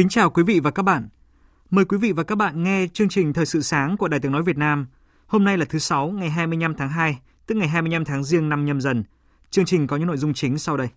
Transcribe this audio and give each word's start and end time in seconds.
Kính 0.00 0.08
chào 0.08 0.30
quý 0.30 0.42
vị 0.42 0.60
và 0.60 0.70
các 0.70 0.82
bạn. 0.82 1.08
Mời 1.70 1.84
quý 1.84 1.98
vị 1.98 2.12
và 2.12 2.22
các 2.22 2.34
bạn 2.34 2.62
nghe 2.62 2.86
chương 2.92 3.08
trình 3.08 3.32
Thời 3.32 3.46
sự 3.46 3.62
sáng 3.62 3.96
của 3.96 4.08
Đài 4.08 4.20
Tiếng 4.20 4.32
Nói 4.32 4.42
Việt 4.42 4.58
Nam. 4.58 4.86
Hôm 5.26 5.44
nay 5.44 5.58
là 5.58 5.64
thứ 5.64 5.78
Sáu, 5.78 6.08
ngày 6.08 6.30
25 6.30 6.74
tháng 6.74 6.88
2, 6.88 7.18
tức 7.46 7.54
ngày 7.54 7.68
25 7.68 8.04
tháng 8.04 8.24
Giêng 8.24 8.48
năm 8.48 8.64
nhâm 8.64 8.80
dần. 8.80 9.04
Chương 9.50 9.64
trình 9.64 9.86
có 9.86 9.96
những 9.96 10.06
nội 10.06 10.16
dung 10.16 10.34
chính 10.34 10.58
sau 10.58 10.76
đây. 10.76 10.88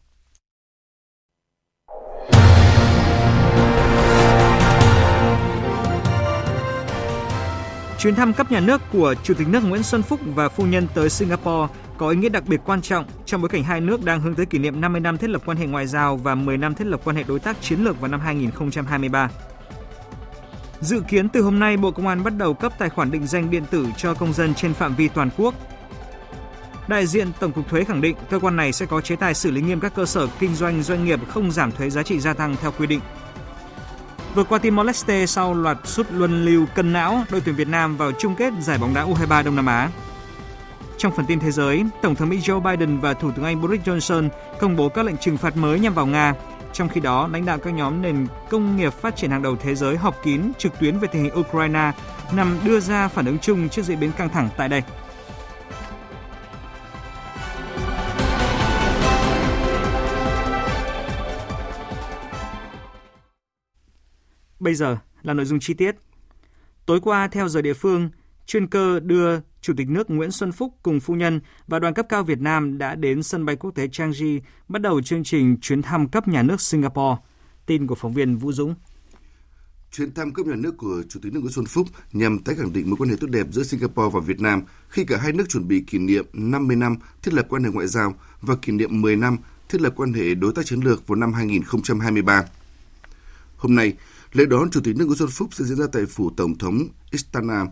Chuyến 8.00 8.16
thăm 8.16 8.34
cấp 8.34 8.52
nhà 8.52 8.60
nước 8.60 8.82
của 8.92 9.16
Chủ 9.24 9.34
tịch 9.34 9.48
nước 9.48 9.64
Nguyễn 9.64 9.84
Xuân 9.84 10.02
Phúc 10.02 10.20
và 10.26 10.50
phu 10.50 10.66
nhân 10.66 10.88
tới 10.94 11.10
Singapore 11.10 11.74
có 11.98 12.10
ý 12.10 12.18
nghĩa 12.18 12.30
đặc 12.30 12.44
biệt 12.48 12.62
quan 12.66 12.82
trọng 12.82 13.06
trong 13.26 13.42
bối 13.42 13.50
cảnh 13.50 13.64
hai 13.64 13.82
nước 13.82 14.04
đang 14.06 14.22
hướng 14.22 14.36
tới 14.36 14.46
kỷ 14.46 14.58
niệm 14.58 14.82
50 14.82 15.02
năm 15.02 15.18
thiết 15.18 15.30
lập 15.30 15.42
quan 15.46 15.58
hệ 15.58 15.66
ngoại 15.68 15.88
giao 15.88 16.18
và 16.18 16.36
10 16.36 16.58
năm 16.58 16.74
thiết 16.74 16.88
lập 16.88 17.02
quan 17.04 17.16
hệ 17.16 17.24
đối 17.24 17.40
tác 17.40 17.62
chiến 17.62 17.84
lược 17.84 18.02
vào 18.02 18.12
năm 18.12 18.20
2023. 18.20 19.30
Dự 20.82 21.02
kiến 21.08 21.30
từ 21.30 21.42
hôm 21.42 21.60
nay, 21.60 21.78
Bộ 21.78 21.92
Công 21.92 22.08
an 22.08 22.24
bắt 22.24 22.34
đầu 22.38 22.54
cấp 22.54 22.74
tài 22.78 22.90
khoản 22.90 23.12
định 23.12 23.28
danh 23.28 23.52
điện 23.52 23.64
tử 23.72 23.88
cho 23.98 24.14
công 24.14 24.34
dân 24.34 24.54
trên 24.54 24.74
phạm 24.74 24.96
vi 24.96 25.08
toàn 25.08 25.30
quốc. 25.38 25.54
Đại 26.88 27.08
diện 27.08 27.28
Tổng 27.40 27.52
cục 27.52 27.70
Thuế 27.70 27.84
khẳng 27.84 28.02
định 28.02 28.16
cơ 28.30 28.40
quan 28.40 28.56
này 28.56 28.72
sẽ 28.72 28.86
có 28.86 29.02
chế 29.02 29.16
tài 29.16 29.34
xử 29.34 29.52
lý 29.52 29.62
nghiêm 29.62 29.80
các 29.80 29.96
cơ 29.96 30.06
sở 30.06 30.28
kinh 30.40 30.56
doanh 30.56 30.84
doanh 30.84 31.06
nghiệp 31.06 31.20
không 31.30 31.52
giảm 31.52 31.72
thuế 31.72 31.90
giá 31.90 32.04
trị 32.04 32.20
gia 32.20 32.34
tăng 32.34 32.56
theo 32.62 32.72
quy 32.78 32.88
định. 32.88 33.00
Vượt 34.36 34.50
qua 34.50 34.60
Timor 34.60 34.88
Leste 34.88 35.26
sau 35.26 35.54
loạt 35.54 35.78
sút 35.84 36.08
luân 36.12 36.46
lưu 36.46 36.66
cân 36.76 36.94
não, 36.94 37.24
đội 37.32 37.42
tuyển 37.42 37.56
Việt 37.56 37.68
Nam 37.68 37.98
vào 37.98 38.12
chung 38.20 38.36
kết 38.36 38.54
giải 38.62 38.78
bóng 38.78 38.94
đá 38.94 39.06
U23 39.06 39.44
Đông 39.44 39.56
Nam 39.56 39.66
Á. 39.66 39.90
Trong 40.98 41.16
phần 41.16 41.26
tin 41.26 41.40
thế 41.40 41.52
giới, 41.52 41.84
Tổng 42.02 42.16
thống 42.16 42.30
Mỹ 42.30 42.40
Joe 42.40 42.60
Biden 42.60 43.00
và 43.00 43.14
Thủ 43.14 43.32
tướng 43.32 43.46
Anh 43.46 43.62
Boris 43.62 43.82
Johnson 43.82 44.30
công 44.60 44.76
bố 44.76 44.90
các 44.90 45.06
lệnh 45.06 45.18
trừng 45.18 45.38
phạt 45.38 45.58
mới 45.58 45.80
nhằm 45.80 45.94
vào 45.94 46.06
Nga. 46.06 46.34
Trong 46.74 46.90
khi 46.90 47.02
đó, 47.02 47.28
lãnh 47.28 47.46
đạo 47.46 47.58
các 47.58 47.74
nhóm 47.74 48.02
nền 48.02 48.28
công 48.50 48.78
nghiệp 48.78 48.94
phát 48.94 49.16
triển 49.16 49.32
hàng 49.32 49.42
đầu 49.42 49.56
thế 49.56 49.76
giới 49.76 49.98
họp 49.98 50.24
kín 50.24 50.42
trực 50.58 50.80
tuyến 50.80 51.00
về 51.00 51.08
tình 51.12 51.24
hình 51.24 51.40
Ukraine 51.40 51.92
nhằm 52.34 52.60
đưa 52.64 52.80
ra 52.80 53.08
phản 53.08 53.26
ứng 53.26 53.40
chung 53.40 53.70
trước 53.70 53.82
diễn 53.82 54.00
biến 54.00 54.12
căng 54.12 54.30
thẳng 54.30 54.50
tại 54.58 54.70
đây. 54.70 54.82
Bây 64.60 64.74
giờ 64.76 64.98
là 65.22 65.34
nội 65.34 65.46
dung 65.46 65.60
chi 65.60 65.74
tiết. 65.74 65.96
Tối 66.86 67.00
qua, 67.02 67.28
theo 67.28 67.48
giờ 67.48 67.62
địa 67.62 67.74
phương, 67.74 68.10
chuyên 68.46 68.68
cơ 68.68 69.00
đưa 69.00 69.40
Chủ 69.62 69.74
tịch 69.78 69.90
nước 69.90 70.10
Nguyễn 70.10 70.32
Xuân 70.32 70.52
Phúc 70.52 70.74
cùng 70.84 71.00
phu 71.00 71.16
nhân 71.16 71.40
và 71.68 71.80
đoàn 71.80 71.94
cấp 71.94 72.06
cao 72.10 72.24
Việt 72.24 72.42
Nam 72.42 72.78
đã 72.78 72.96
đến 72.96 73.24
sân 73.24 73.46
bay 73.46 73.56
quốc 73.56 73.72
tế 73.72 73.88
Changi 73.88 74.40
bắt 74.68 74.82
đầu 74.82 75.02
chương 75.02 75.24
trình 75.24 75.58
chuyến 75.62 75.82
thăm 75.82 76.08
cấp 76.08 76.28
nhà 76.28 76.44
nước 76.44 76.62
Singapore. 76.62 77.22
Tin 77.66 77.88
của 77.88 77.96
phóng 77.96 78.14
viên 78.14 78.38
Vũ 78.38 78.52
Dũng. 78.52 78.76
Chuyến 79.92 80.14
thăm 80.14 80.34
cấp 80.34 80.46
nhà 80.46 80.56
nước 80.56 80.78
của 80.78 81.04
Chủ 81.10 81.20
tịch 81.24 81.34
nước 81.34 81.40
Nguyễn 81.40 81.52
Xuân 81.52 81.66
Phúc 81.66 81.88
nhằm 82.14 82.40
tái 82.40 82.56
khẳng 82.56 82.74
định 82.74 82.90
mối 82.90 82.98
quan 83.00 83.10
hệ 83.10 83.16
tốt 83.20 83.28
đẹp 83.30 83.48
giữa 83.52 83.64
Singapore 83.64 84.10
và 84.14 84.20
Việt 84.20 84.42
Nam 84.42 84.62
khi 84.90 85.06
cả 85.06 85.18
hai 85.18 85.32
nước 85.32 85.50
chuẩn 85.50 85.68
bị 85.68 85.84
kỷ 85.88 85.98
niệm 85.98 86.26
50 86.34 86.76
năm 86.76 86.96
thiết 87.22 87.34
lập 87.34 87.46
quan 87.50 87.64
hệ 87.64 87.70
ngoại 87.70 87.88
giao 87.88 88.14
và 88.42 88.56
kỷ 88.56 88.72
niệm 88.72 89.02
10 89.02 89.16
năm 89.16 89.38
thiết 89.70 89.82
lập 89.82 89.94
quan 89.96 90.14
hệ 90.14 90.36
đối 90.36 90.54
tác 90.54 90.66
chiến 90.66 90.80
lược 90.80 91.08
vào 91.08 91.16
năm 91.16 91.34
2023. 91.34 92.44
Hôm 93.58 93.76
nay, 93.76 93.94
lễ 94.34 94.46
đón 94.46 94.70
Chủ 94.70 94.82
tịch 94.84 94.96
nước 94.98 95.06
Nguyễn 95.06 95.18
Xuân 95.18 95.30
Phúc 95.30 95.50
sẽ 95.52 95.66
diễn 95.66 95.78
ra 95.78 95.86
tại 95.92 96.06
phủ 96.06 96.30
Tổng 96.38 96.58
thống 96.58 96.88
Istana. 97.12 97.66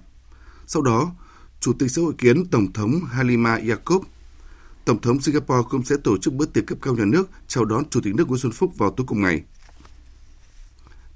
Sau 0.68 0.82
đó, 0.82 1.12
Chủ 1.62 1.74
tịch 1.74 1.92
sẽ 1.92 2.02
hội 2.02 2.14
kiến 2.18 2.46
Tổng 2.46 2.74
thống 2.74 3.02
Halima 3.06 3.60
Yacob. 3.68 4.04
Tổng 4.86 5.02
thống 5.02 5.22
Singapore 5.22 5.68
cũng 5.70 5.84
sẽ 5.84 5.96
tổ 6.04 6.18
chức 6.18 6.34
bữa 6.34 6.46
tiệc 6.46 6.66
cấp 6.68 6.78
cao 6.82 6.96
nhà 6.96 7.06
nước 7.06 7.30
chào 7.48 7.66
đón 7.66 7.90
Chủ 7.90 8.02
tịch 8.02 8.16
nước 8.16 8.28
Nguyễn 8.28 8.40
Xuân 8.40 8.52
Phúc 8.52 8.78
vào 8.78 8.92
tối 8.92 9.08
cùng 9.08 9.22
ngày. 9.22 9.44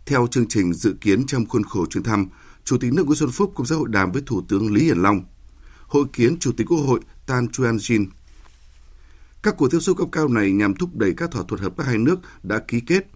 Theo 0.05 0.27
chương 0.27 0.47
trình 0.47 0.73
dự 0.73 0.95
kiến 1.01 1.25
trong 1.25 1.45
khuôn 1.45 1.63
khổ 1.63 1.85
chuyến 1.85 2.03
thăm, 2.03 2.27
Chủ 2.63 2.77
tịch 2.77 2.93
nước 2.93 3.05
Nguyễn 3.05 3.15
Xuân 3.15 3.31
Phúc 3.31 3.51
cũng 3.55 3.65
sẽ 3.65 3.75
hội 3.75 3.89
đàm 3.89 4.11
với 4.11 4.21
Thủ 4.25 4.41
tướng 4.47 4.73
Lý 4.73 4.83
Hiển 4.83 4.97
Long, 4.97 5.23
hội 5.87 6.05
kiến 6.13 6.39
Chủ 6.39 6.51
tịch 6.57 6.67
Quốc 6.69 6.77
hội 6.77 6.99
Tan 7.25 7.47
Chuan 7.47 7.77
Jin. 7.77 8.05
Các 9.43 9.55
cuộc 9.57 9.71
tiếp 9.71 9.79
xúc 9.79 9.97
cấp 9.97 10.07
cao 10.11 10.27
này 10.27 10.51
nhằm 10.51 10.75
thúc 10.75 10.95
đẩy 10.95 11.13
các 11.17 11.31
thỏa 11.31 11.43
thuận 11.47 11.61
hợp 11.61 11.77
tác 11.77 11.87
hai 11.87 11.97
nước 11.97 12.19
đã 12.43 12.59
ký 12.59 12.79
kết, 12.79 13.07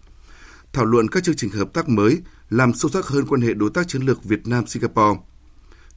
thảo 0.72 0.84
luận 0.84 1.08
các 1.08 1.24
chương 1.24 1.36
trình 1.36 1.50
hợp 1.50 1.72
tác 1.72 1.88
mới, 1.88 2.18
làm 2.50 2.74
sâu 2.74 2.90
sắc 2.90 3.06
hơn 3.06 3.26
quan 3.26 3.40
hệ 3.40 3.54
đối 3.54 3.70
tác 3.70 3.88
chiến 3.88 4.02
lược 4.02 4.24
Việt 4.24 4.48
Nam-Singapore– 4.48 5.20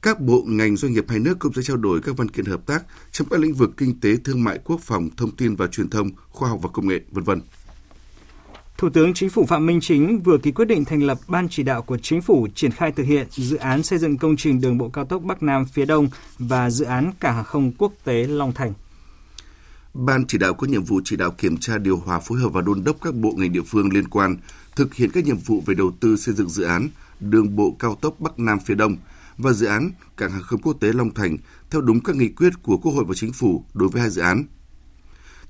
các 0.04 0.20
bộ 0.20 0.42
ngành 0.46 0.76
doanh 0.76 0.92
nghiệp 0.92 1.04
hai 1.08 1.18
nước 1.18 1.38
cũng 1.38 1.52
sẽ 1.52 1.62
trao 1.62 1.76
đổi 1.76 2.00
các 2.00 2.16
văn 2.16 2.28
kiện 2.28 2.44
hợp 2.44 2.66
tác 2.66 2.84
trong 3.12 3.28
các 3.30 3.40
lĩnh 3.40 3.54
vực 3.54 3.70
kinh 3.76 4.00
tế, 4.00 4.16
thương 4.24 4.44
mại, 4.44 4.58
quốc 4.64 4.80
phòng, 4.80 5.08
thông 5.16 5.30
tin 5.30 5.56
và 5.56 5.66
truyền 5.66 5.88
thông, 5.88 6.10
khoa 6.28 6.48
học 6.48 6.58
và 6.62 6.68
công 6.72 6.88
nghệ, 6.88 7.00
vân 7.10 7.24
vân. 7.24 7.40
Thủ 8.78 8.88
tướng 8.90 9.14
Chính 9.14 9.30
phủ 9.30 9.46
Phạm 9.46 9.66
Minh 9.66 9.80
Chính 9.80 10.22
vừa 10.22 10.38
ký 10.38 10.52
quyết 10.52 10.64
định 10.64 10.84
thành 10.84 11.02
lập 11.02 11.18
Ban 11.28 11.48
chỉ 11.48 11.62
đạo 11.62 11.82
của 11.82 11.98
Chính 11.98 12.22
phủ 12.22 12.48
triển 12.54 12.70
khai 12.70 12.92
thực 12.92 13.02
hiện 13.02 13.26
dự 13.30 13.56
án 13.56 13.82
xây 13.82 13.98
dựng 13.98 14.18
công 14.18 14.36
trình 14.36 14.60
đường 14.60 14.78
bộ 14.78 14.88
cao 14.88 15.04
tốc 15.04 15.22
Bắc 15.22 15.42
Nam 15.42 15.64
phía 15.66 15.84
Đông 15.84 16.08
và 16.38 16.70
dự 16.70 16.84
án 16.84 17.12
cảng 17.20 17.34
hàng 17.34 17.44
không 17.44 17.72
quốc 17.78 17.92
tế 18.04 18.26
Long 18.26 18.52
Thành. 18.52 18.72
Ban 19.94 20.26
chỉ 20.26 20.38
đạo 20.38 20.54
có 20.54 20.66
nhiệm 20.66 20.84
vụ 20.84 21.00
chỉ 21.04 21.16
đạo 21.16 21.30
kiểm 21.30 21.56
tra 21.56 21.78
điều 21.78 21.96
hòa 21.96 22.20
phối 22.20 22.38
hợp 22.38 22.48
và 22.48 22.60
đôn 22.60 22.84
đốc 22.84 22.96
các 23.02 23.14
bộ 23.14 23.32
ngành 23.36 23.52
địa 23.52 23.62
phương 23.66 23.92
liên 23.92 24.08
quan 24.08 24.36
thực 24.76 24.94
hiện 24.94 25.10
các 25.10 25.24
nhiệm 25.24 25.38
vụ 25.38 25.62
về 25.66 25.74
đầu 25.74 25.92
tư 26.00 26.16
xây 26.16 26.34
dựng 26.34 26.48
dự 26.48 26.64
án 26.64 26.88
đường 27.20 27.56
bộ 27.56 27.76
cao 27.78 27.94
tốc 27.94 28.20
Bắc 28.20 28.38
Nam 28.38 28.58
phía 28.60 28.74
Đông– 28.74 28.96
và 29.38 29.52
dự 29.52 29.66
án 29.66 29.90
cảng 30.16 30.30
hàng 30.30 30.42
không 30.42 30.60
quốc 30.60 30.76
tế 30.80 30.92
Long 30.92 31.14
Thành 31.14 31.36
theo 31.70 31.80
đúng 31.80 32.00
các 32.02 32.16
nghị 32.16 32.28
quyết 32.28 32.52
của 32.62 32.76
Quốc 32.76 32.92
hội 32.92 33.04
và 33.08 33.14
Chính 33.14 33.32
phủ 33.32 33.64
đối 33.74 33.88
với 33.88 34.00
hai 34.00 34.10
dự 34.10 34.22
án. 34.22 34.44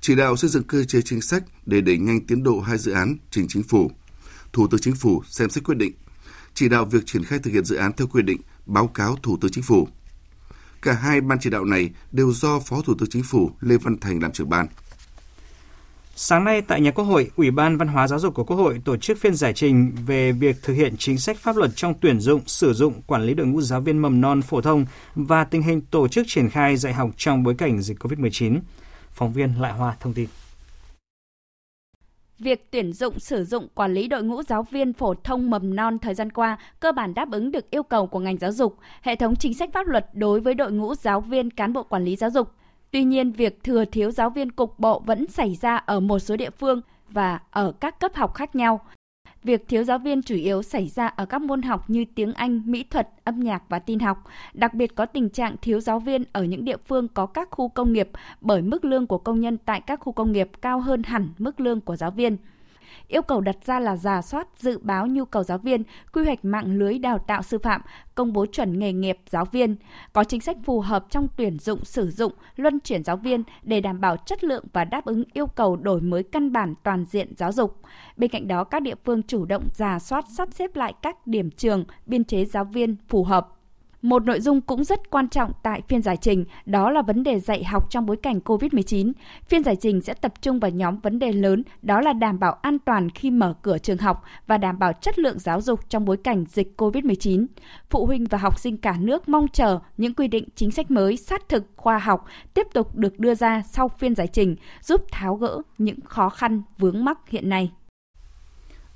Chỉ 0.01 0.15
đạo 0.15 0.35
xây 0.35 0.49
dựng 0.49 0.63
cơ 0.63 0.83
chế 0.83 1.01
chính 1.01 1.21
sách 1.21 1.43
để 1.65 1.81
đẩy 1.81 1.97
nhanh 1.97 2.25
tiến 2.25 2.43
độ 2.43 2.59
hai 2.59 2.77
dự 2.77 2.91
án 2.91 3.17
trình 3.31 3.45
Chính 3.49 3.63
phủ. 3.63 3.91
Thủ 4.53 4.67
tướng 4.67 4.81
Chính 4.81 4.95
phủ 4.95 5.23
xem 5.27 5.49
xét 5.49 5.63
quyết 5.63 5.77
định. 5.77 5.93
Chỉ 6.53 6.69
đạo 6.69 6.85
việc 6.85 7.05
triển 7.05 7.23
khai 7.23 7.39
thực 7.39 7.51
hiện 7.51 7.65
dự 7.65 7.75
án 7.75 7.91
theo 7.97 8.07
quy 8.07 8.21
định, 8.21 8.41
báo 8.65 8.87
cáo 8.87 9.15
Thủ 9.23 9.37
tướng 9.41 9.51
Chính 9.51 9.63
phủ. 9.63 9.87
Cả 10.81 10.93
hai 10.93 11.21
ban 11.21 11.39
chỉ 11.39 11.49
đạo 11.49 11.65
này 11.65 11.89
đều 12.11 12.31
do 12.33 12.59
Phó 12.59 12.81
Thủ 12.81 12.93
tướng 12.99 13.09
Chính 13.09 13.23
phủ 13.23 13.51
Lê 13.61 13.77
Văn 13.77 13.99
Thành 13.99 14.21
làm 14.21 14.31
trưởng 14.31 14.49
ban. 14.49 14.67
Sáng 16.17 16.43
nay 16.43 16.61
tại 16.61 16.81
nhà 16.81 16.91
Quốc 16.91 17.05
hội, 17.05 17.31
Ủy 17.35 17.51
ban 17.51 17.77
Văn 17.77 17.87
hóa 17.87 18.07
Giáo 18.07 18.19
dục 18.19 18.33
của 18.33 18.43
Quốc 18.43 18.57
hội 18.57 18.81
tổ 18.85 18.97
chức 18.97 19.17
phiên 19.17 19.35
giải 19.35 19.53
trình 19.53 19.91
về 20.05 20.31
việc 20.31 20.55
thực 20.63 20.73
hiện 20.73 20.95
chính 20.97 21.17
sách 21.17 21.37
pháp 21.37 21.55
luật 21.55 21.71
trong 21.75 21.93
tuyển 22.01 22.19
dụng, 22.19 22.41
sử 22.45 22.73
dụng, 22.73 23.01
quản 23.07 23.23
lý 23.23 23.33
đội 23.33 23.47
ngũ 23.47 23.61
giáo 23.61 23.81
viên 23.81 23.97
mầm 23.97 24.21
non 24.21 24.41
phổ 24.41 24.61
thông 24.61 24.85
và 25.15 25.43
tình 25.43 25.61
hình 25.61 25.81
tổ 25.81 26.07
chức 26.07 26.25
triển 26.27 26.49
khai 26.49 26.77
dạy 26.77 26.93
học 26.93 27.09
trong 27.17 27.43
bối 27.43 27.55
cảnh 27.57 27.81
dịch 27.81 27.97
COVID-19. 27.99 28.59
Phóng 29.09 29.33
viên 29.33 29.61
Lại 29.61 29.73
Hoa 29.73 29.95
thông 29.99 30.13
tin. 30.13 30.29
Việc 32.39 32.71
tuyển 32.71 32.93
dụng 32.93 33.19
sử 33.19 33.43
dụng 33.45 33.67
quản 33.75 33.93
lý 33.93 34.07
đội 34.07 34.23
ngũ 34.23 34.43
giáo 34.43 34.63
viên 34.71 34.93
phổ 34.93 35.13
thông 35.13 35.49
mầm 35.49 35.75
non 35.75 35.99
thời 35.99 36.13
gian 36.13 36.31
qua 36.31 36.57
cơ 36.79 36.91
bản 36.91 37.13
đáp 37.13 37.31
ứng 37.31 37.51
được 37.51 37.71
yêu 37.71 37.83
cầu 37.83 38.07
của 38.07 38.19
ngành 38.19 38.37
giáo 38.37 38.51
dục, 38.51 38.77
hệ 39.01 39.15
thống 39.15 39.35
chính 39.35 39.53
sách 39.53 39.69
pháp 39.73 39.87
luật 39.87 40.05
đối 40.13 40.39
với 40.39 40.53
đội 40.53 40.71
ngũ 40.71 40.95
giáo 40.95 41.21
viên 41.21 41.51
cán 41.51 41.73
bộ 41.73 41.83
quản 41.83 42.03
lý 42.03 42.15
giáo 42.15 42.29
dục– 42.29 42.51
Tuy 42.95 43.03
nhiên, 43.03 43.31
việc 43.31 43.63
thừa 43.63 43.85
thiếu 43.85 44.11
giáo 44.11 44.29
viên 44.29 44.51
cục 44.51 44.79
bộ 44.79 44.99
vẫn 44.99 45.27
xảy 45.27 45.55
ra 45.55 45.75
ở 45.75 45.99
một 45.99 46.19
số 46.19 46.35
địa 46.35 46.49
phương 46.49 46.81
và 47.09 47.39
ở 47.51 47.71
các 47.71 47.99
cấp 47.99 48.15
học 48.15 48.33
khác 48.33 48.55
nhau. 48.55 48.79
Việc 49.43 49.67
thiếu 49.67 49.83
giáo 49.83 49.99
viên 49.99 50.21
chủ 50.21 50.35
yếu 50.35 50.61
xảy 50.63 50.87
ra 50.87 51.07
ở 51.07 51.25
các 51.25 51.41
môn 51.41 51.61
học 51.61 51.89
như 51.89 52.05
tiếng 52.15 52.33
Anh, 52.33 52.61
mỹ 52.65 52.83
thuật, 52.83 53.09
âm 53.23 53.39
nhạc 53.39 53.63
và 53.69 53.79
tin 53.79 53.99
học. 53.99 54.23
Đặc 54.53 54.73
biệt 54.73 54.95
có 54.95 55.05
tình 55.05 55.29
trạng 55.29 55.55
thiếu 55.61 55.79
giáo 55.79 55.99
viên 55.99 56.23
ở 56.33 56.43
những 56.43 56.65
địa 56.65 56.77
phương 56.77 57.07
có 57.07 57.25
các 57.25 57.47
khu 57.51 57.69
công 57.69 57.93
nghiệp 57.93 58.09
bởi 58.41 58.61
mức 58.61 58.85
lương 58.85 59.07
của 59.07 59.17
công 59.17 59.39
nhân 59.39 59.57
tại 59.65 59.81
các 59.81 59.99
khu 59.99 60.13
công 60.13 60.31
nghiệp 60.31 60.49
cao 60.61 60.79
hơn 60.79 61.03
hẳn 61.03 61.29
mức 61.37 61.59
lương 61.59 61.81
của 61.81 61.95
giáo 61.95 62.11
viên. 62.11 62.37
Yêu 63.07 63.21
cầu 63.21 63.41
đặt 63.41 63.55
ra 63.65 63.79
là 63.79 63.95
giả 63.95 64.21
soát, 64.21 64.47
dự 64.57 64.79
báo 64.81 65.07
nhu 65.07 65.25
cầu 65.25 65.43
giáo 65.43 65.57
viên, 65.57 65.83
quy 66.13 66.25
hoạch 66.25 66.45
mạng 66.45 66.77
lưới 66.77 66.99
đào 66.99 67.17
tạo 67.17 67.41
sư 67.41 67.57
phạm, 67.57 67.81
công 68.15 68.33
bố 68.33 68.45
chuẩn 68.45 68.79
nghề 68.79 68.93
nghiệp 68.93 69.17
giáo 69.29 69.45
viên, 69.45 69.75
có 70.13 70.23
chính 70.23 70.41
sách 70.41 70.57
phù 70.63 70.81
hợp 70.81 71.05
trong 71.09 71.27
tuyển 71.37 71.59
dụng, 71.59 71.85
sử 71.85 72.11
dụng, 72.11 72.33
luân 72.55 72.79
chuyển 72.79 73.03
giáo 73.03 73.17
viên 73.17 73.43
để 73.63 73.81
đảm 73.81 74.01
bảo 74.01 74.17
chất 74.17 74.43
lượng 74.43 74.65
và 74.73 74.85
đáp 74.85 75.05
ứng 75.05 75.23
yêu 75.33 75.47
cầu 75.47 75.75
đổi 75.75 76.01
mới 76.01 76.23
căn 76.23 76.51
bản 76.51 76.73
toàn 76.83 77.05
diện 77.05 77.33
giáo 77.37 77.51
dục. 77.51 77.79
Bên 78.17 78.29
cạnh 78.29 78.47
đó, 78.47 78.63
các 78.63 78.81
địa 78.81 78.95
phương 79.05 79.23
chủ 79.23 79.45
động 79.45 79.67
giả 79.73 79.99
soát 79.99 80.25
sắp 80.29 80.49
xếp 80.51 80.75
lại 80.75 80.93
các 81.01 81.27
điểm 81.27 81.51
trường, 81.51 81.85
biên 82.05 82.23
chế 82.23 82.45
giáo 82.45 82.63
viên 82.63 82.95
phù 83.07 83.23
hợp 83.23 83.54
một 84.05 84.25
nội 84.25 84.39
dung 84.39 84.61
cũng 84.61 84.83
rất 84.83 85.09
quan 85.09 85.29
trọng 85.29 85.51
tại 85.63 85.81
phiên 85.87 86.01
giải 86.01 86.17
trình 86.17 86.45
đó 86.65 86.89
là 86.91 87.01
vấn 87.01 87.23
đề 87.23 87.39
dạy 87.39 87.63
học 87.63 87.89
trong 87.89 88.05
bối 88.05 88.17
cảnh 88.17 88.39
COVID-19. 88.45 89.11
Phiên 89.47 89.63
giải 89.63 89.75
trình 89.75 90.01
sẽ 90.01 90.13
tập 90.13 90.33
trung 90.41 90.59
vào 90.59 90.71
nhóm 90.71 90.99
vấn 90.99 91.19
đề 91.19 91.31
lớn 91.31 91.63
đó 91.81 92.01
là 92.01 92.13
đảm 92.13 92.39
bảo 92.39 92.57
an 92.61 92.79
toàn 92.79 93.09
khi 93.09 93.31
mở 93.31 93.53
cửa 93.61 93.77
trường 93.77 93.97
học 93.97 94.23
và 94.47 94.57
đảm 94.57 94.79
bảo 94.79 94.93
chất 94.93 95.19
lượng 95.19 95.39
giáo 95.39 95.61
dục 95.61 95.79
trong 95.89 96.05
bối 96.05 96.17
cảnh 96.17 96.45
dịch 96.49 96.73
COVID-19. 96.77 97.45
Phụ 97.89 98.05
huynh 98.05 98.25
và 98.25 98.37
học 98.37 98.59
sinh 98.59 98.77
cả 98.77 98.95
nước 98.99 99.29
mong 99.29 99.47
chờ 99.47 99.79
những 99.97 100.13
quy 100.13 100.27
định 100.27 100.47
chính 100.55 100.71
sách 100.71 100.91
mới 100.91 101.17
sát 101.17 101.49
thực 101.49 101.65
khoa 101.75 101.97
học 101.97 102.25
tiếp 102.53 102.67
tục 102.73 102.95
được 102.95 103.19
đưa 103.19 103.35
ra 103.35 103.61
sau 103.71 103.87
phiên 103.87 104.15
giải 104.15 104.27
trình 104.27 104.55
giúp 104.81 105.01
tháo 105.11 105.35
gỡ 105.35 105.61
những 105.77 106.01
khó 106.01 106.29
khăn 106.29 106.61
vướng 106.77 107.05
mắc 107.05 107.17
hiện 107.29 107.49
nay. 107.49 107.71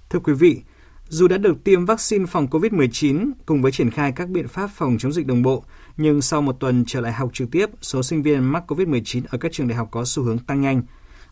Thưa 0.10 0.20
quý 0.20 0.34
vị, 0.34 0.62
dù 1.10 1.28
đã 1.28 1.38
được 1.38 1.64
tiêm 1.64 1.86
vaccine 1.86 2.26
phòng 2.26 2.48
COVID-19 2.48 3.32
cùng 3.46 3.62
với 3.62 3.72
triển 3.72 3.92
khai 3.92 4.12
các 4.12 4.30
biện 4.30 4.48
pháp 4.48 4.68
phòng 4.68 4.98
chống 5.00 5.14
dịch 5.14 5.28
đồng 5.28 5.42
bộ, 5.42 5.64
nhưng 5.98 6.22
sau 6.22 6.42
một 6.42 6.60
tuần 6.60 6.84
trở 6.88 7.02
lại 7.02 7.14
học 7.14 7.30
trực 7.34 7.52
tiếp, 7.52 7.70
số 7.82 8.04
sinh 8.04 8.24
viên 8.24 8.44
mắc 8.44 8.64
COVID-19 8.72 9.22
ở 9.30 9.38
các 9.38 9.52
trường 9.52 9.68
đại 9.68 9.78
học 9.78 9.88
có 9.92 10.06
xu 10.06 10.24
hướng 10.24 10.40
tăng 10.40 10.62
nhanh. 10.62 10.84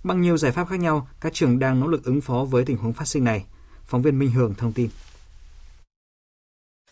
Bằng 0.04 0.22
nhiều 0.22 0.38
giải 0.38 0.52
pháp 0.52 0.68
khác 0.70 0.80
nhau, 0.80 1.08
các 1.22 1.34
trường 1.34 1.60
đang 1.60 1.80
nỗ 1.80 1.88
lực 1.88 2.04
ứng 2.04 2.22
phó 2.22 2.44
với 2.44 2.66
tình 2.66 2.78
huống 2.78 2.94
phát 2.94 3.08
sinh 3.08 3.24
này. 3.24 3.46
Phóng 3.86 4.02
viên 4.02 4.20
Minh 4.20 4.32
Hường 4.32 4.54
thông 4.54 4.74
tin. 4.74 4.90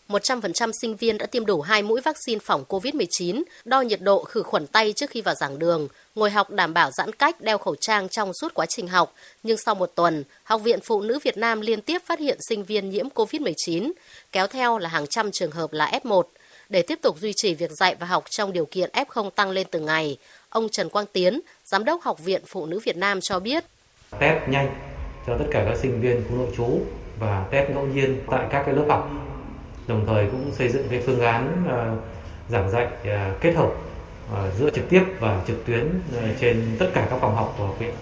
100% 0.08 0.70
sinh 0.80 0.96
viên 0.96 1.18
đã 1.18 1.26
tiêm 1.26 1.46
đủ 1.46 1.60
2 1.60 1.82
mũi 1.82 2.00
vaccine 2.00 2.38
phòng 2.38 2.64
COVID-19, 2.68 3.42
đo 3.64 3.80
nhiệt 3.80 4.00
độ 4.00 4.24
khử 4.24 4.42
khuẩn 4.42 4.66
tay 4.66 4.92
trước 4.92 5.10
khi 5.10 5.20
vào 5.20 5.34
giảng 5.34 5.58
đường, 5.58 5.88
ngồi 6.14 6.30
học 6.30 6.50
đảm 6.50 6.74
bảo 6.74 6.90
giãn 6.90 7.12
cách, 7.12 7.40
đeo 7.40 7.58
khẩu 7.58 7.74
trang 7.80 8.08
trong 8.08 8.32
suốt 8.40 8.54
quá 8.54 8.66
trình 8.66 8.88
học. 8.88 9.14
Nhưng 9.42 9.56
sau 9.56 9.74
một 9.74 9.92
tuần, 9.94 10.24
Học 10.44 10.60
viện 10.64 10.80
Phụ 10.80 11.00
nữ 11.00 11.18
Việt 11.22 11.36
Nam 11.36 11.60
liên 11.60 11.80
tiếp 11.80 12.02
phát 12.06 12.18
hiện 12.18 12.38
sinh 12.48 12.64
viên 12.64 12.90
nhiễm 12.90 13.08
COVID-19, 13.08 13.92
kéo 14.32 14.46
theo 14.46 14.78
là 14.78 14.88
hàng 14.88 15.06
trăm 15.06 15.30
trường 15.32 15.50
hợp 15.50 15.72
là 15.72 16.00
F1. 16.02 16.22
Để 16.68 16.82
tiếp 16.82 16.98
tục 17.02 17.16
duy 17.20 17.32
trì 17.36 17.54
việc 17.54 17.70
dạy 17.70 17.94
và 18.00 18.06
học 18.06 18.24
trong 18.30 18.52
điều 18.52 18.66
kiện 18.66 18.90
F0 18.92 19.30
tăng 19.30 19.50
lên 19.50 19.66
từng 19.70 19.84
ngày, 19.84 20.16
ông 20.48 20.68
Trần 20.68 20.88
Quang 20.88 21.06
Tiến, 21.06 21.40
Giám 21.64 21.84
đốc 21.84 22.02
Học 22.02 22.18
viện 22.24 22.42
Phụ 22.46 22.66
nữ 22.66 22.80
Việt 22.84 22.96
Nam 22.96 23.20
cho 23.20 23.40
biết. 23.40 23.64
Test 24.20 24.48
nhanh 24.48 24.74
cho 25.26 25.38
tất 25.38 25.44
cả 25.50 25.64
các 25.68 25.78
sinh 25.82 26.00
viên 26.00 26.24
của 26.28 26.36
nội 26.36 26.48
trú 26.56 26.80
và 27.18 27.46
test 27.50 27.70
ngẫu 27.70 27.86
nhiên 27.86 28.20
tại 28.30 28.46
các 28.50 28.62
cái 28.66 28.74
lớp 28.74 28.84
học 28.88 29.25
đồng 29.88 30.04
thời 30.06 30.26
cũng 30.30 30.52
xây 30.58 30.68
dựng 30.68 30.86
cái 30.90 31.02
phương 31.06 31.20
án 31.20 31.64
ờ, 31.68 31.96
giảng 32.48 32.70
dạy 32.70 32.86
ờ, 33.04 33.34
kết 33.40 33.52
hợp 33.52 33.72
ờ, 34.32 34.50
giữa 34.58 34.70
trực 34.70 34.84
tiếp 34.90 35.02
và 35.20 35.42
trực 35.46 35.66
tuyến 35.66 36.00
trên 36.40 36.76
tất 36.78 36.90
cả 36.94 37.06
các 37.10 37.18
phòng 37.20 37.34
học 37.34 37.54
của 37.58 37.66
học 37.66 37.76
viện. 37.78 37.94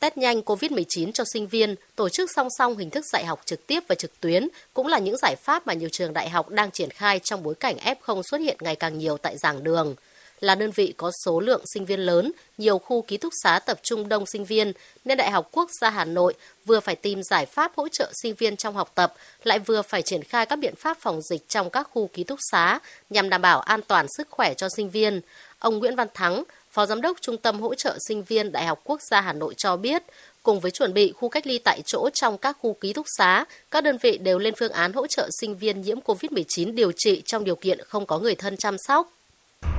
Test 0.00 0.16
nhanh 0.16 0.40
COVID-19 0.40 1.12
cho 1.12 1.24
sinh 1.32 1.46
viên, 1.46 1.74
tổ 1.96 2.08
chức 2.08 2.30
song 2.36 2.48
song 2.58 2.76
hình 2.76 2.90
thức 2.90 3.04
dạy 3.12 3.24
học 3.24 3.40
trực 3.44 3.66
tiếp 3.66 3.80
và 3.88 3.94
trực 3.94 4.20
tuyến 4.20 4.48
cũng 4.74 4.86
là 4.86 4.98
những 4.98 5.16
giải 5.16 5.36
pháp 5.36 5.66
mà 5.66 5.72
nhiều 5.72 5.88
trường 5.92 6.12
đại 6.12 6.28
học 6.28 6.48
đang 6.48 6.70
triển 6.70 6.90
khai 6.90 7.18
trong 7.18 7.42
bối 7.42 7.54
cảnh 7.54 7.76
F0 7.84 8.22
xuất 8.22 8.40
hiện 8.40 8.56
ngày 8.60 8.76
càng 8.76 8.98
nhiều 8.98 9.18
tại 9.18 9.36
giảng 9.38 9.64
đường 9.64 9.94
là 10.42 10.54
đơn 10.54 10.70
vị 10.70 10.94
có 10.96 11.10
số 11.24 11.40
lượng 11.40 11.62
sinh 11.74 11.84
viên 11.84 12.00
lớn, 12.00 12.32
nhiều 12.58 12.78
khu 12.78 13.02
ký 13.02 13.16
túc 13.16 13.32
xá 13.42 13.58
tập 13.58 13.78
trung 13.82 14.08
đông 14.08 14.26
sinh 14.26 14.44
viên, 14.44 14.72
nên 15.04 15.18
Đại 15.18 15.30
học 15.30 15.48
Quốc 15.52 15.70
gia 15.80 15.90
Hà 15.90 16.04
Nội 16.04 16.34
vừa 16.64 16.80
phải 16.80 16.96
tìm 16.96 17.22
giải 17.22 17.46
pháp 17.46 17.72
hỗ 17.76 17.88
trợ 17.88 18.10
sinh 18.22 18.34
viên 18.34 18.56
trong 18.56 18.74
học 18.74 18.92
tập, 18.94 19.14
lại 19.44 19.58
vừa 19.58 19.82
phải 19.82 20.02
triển 20.02 20.22
khai 20.22 20.46
các 20.46 20.56
biện 20.56 20.74
pháp 20.76 20.98
phòng 21.00 21.20
dịch 21.22 21.48
trong 21.48 21.70
các 21.70 21.88
khu 21.92 22.06
ký 22.12 22.24
túc 22.24 22.38
xá 22.50 22.78
nhằm 23.10 23.28
đảm 23.28 23.42
bảo 23.42 23.60
an 23.60 23.80
toàn 23.88 24.06
sức 24.16 24.28
khỏe 24.30 24.54
cho 24.54 24.68
sinh 24.76 24.90
viên. 24.90 25.20
Ông 25.58 25.78
Nguyễn 25.78 25.96
Văn 25.96 26.08
Thắng, 26.14 26.44
Phó 26.70 26.86
Giám 26.86 27.00
đốc 27.00 27.16
Trung 27.20 27.36
tâm 27.36 27.60
Hỗ 27.60 27.74
trợ 27.74 27.96
Sinh 28.08 28.22
viên 28.22 28.52
Đại 28.52 28.66
học 28.66 28.80
Quốc 28.84 29.00
gia 29.10 29.20
Hà 29.20 29.32
Nội 29.32 29.54
cho 29.56 29.76
biết, 29.76 30.02
cùng 30.42 30.60
với 30.60 30.70
chuẩn 30.70 30.94
bị 30.94 31.12
khu 31.12 31.28
cách 31.28 31.46
ly 31.46 31.58
tại 31.58 31.82
chỗ 31.86 32.08
trong 32.14 32.38
các 32.38 32.56
khu 32.60 32.76
ký 32.80 32.92
túc 32.92 33.06
xá, 33.18 33.44
các 33.70 33.84
đơn 33.84 33.98
vị 33.98 34.18
đều 34.18 34.38
lên 34.38 34.54
phương 34.58 34.72
án 34.72 34.92
hỗ 34.92 35.06
trợ 35.06 35.28
sinh 35.40 35.56
viên 35.56 35.80
nhiễm 35.82 36.00
COVID-19 36.00 36.74
điều 36.74 36.92
trị 36.96 37.22
trong 37.26 37.44
điều 37.44 37.56
kiện 37.56 37.78
không 37.84 38.06
có 38.06 38.18
người 38.18 38.34
thân 38.34 38.56
chăm 38.56 38.76
sóc 38.78 39.12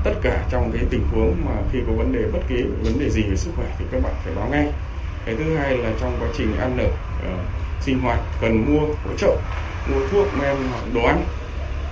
tất 0.04 0.14
cả 0.22 0.46
trong 0.52 0.72
cái 0.74 0.86
tình 0.90 1.08
huống 1.12 1.36
mà 1.46 1.52
khi 1.72 1.80
có 1.88 1.94
vấn 1.94 2.14
đề 2.14 2.32
bất 2.34 2.40
kỳ 2.50 2.64
vấn 2.64 3.00
đề 3.00 3.10
gì 3.10 3.22
về 3.30 3.36
sức 3.36 3.52
khỏe 3.56 3.66
thì 3.80 3.86
các 3.92 4.04
bạn 4.04 4.14
phải 4.24 4.36
báo 4.36 4.50
ngay. 4.50 4.68
Cái 5.26 5.36
thứ 5.36 5.56
hai 5.56 5.78
là 5.78 5.92
trong 6.00 6.18
quá 6.20 6.28
trình 6.38 6.58
ăn 6.58 6.78
ở 6.78 6.86
uh, 6.86 7.40
sinh 7.82 8.00
hoạt 8.00 8.20
cần 8.42 8.66
mua 8.66 8.80
hỗ 8.80 9.18
trợ 9.18 9.38
mua 9.90 10.08
thuốc 10.08 10.28
men 10.40 10.58
hoặc 10.72 10.84
đồ 10.94 11.02
ăn 11.06 11.26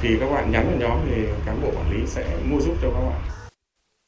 thì 0.02 0.18
các 0.20 0.30
bạn 0.32 0.52
nhắn 0.52 0.68
vào 0.68 0.90
nhóm 0.90 1.00
thì 1.10 1.22
cán 1.46 1.62
bộ 1.62 1.72
quản 1.76 1.92
lý 1.92 2.08
sẽ 2.08 2.38
mua 2.50 2.60
giúp 2.60 2.76
cho 2.82 2.88
các 2.94 3.00
bạn. 3.00 3.22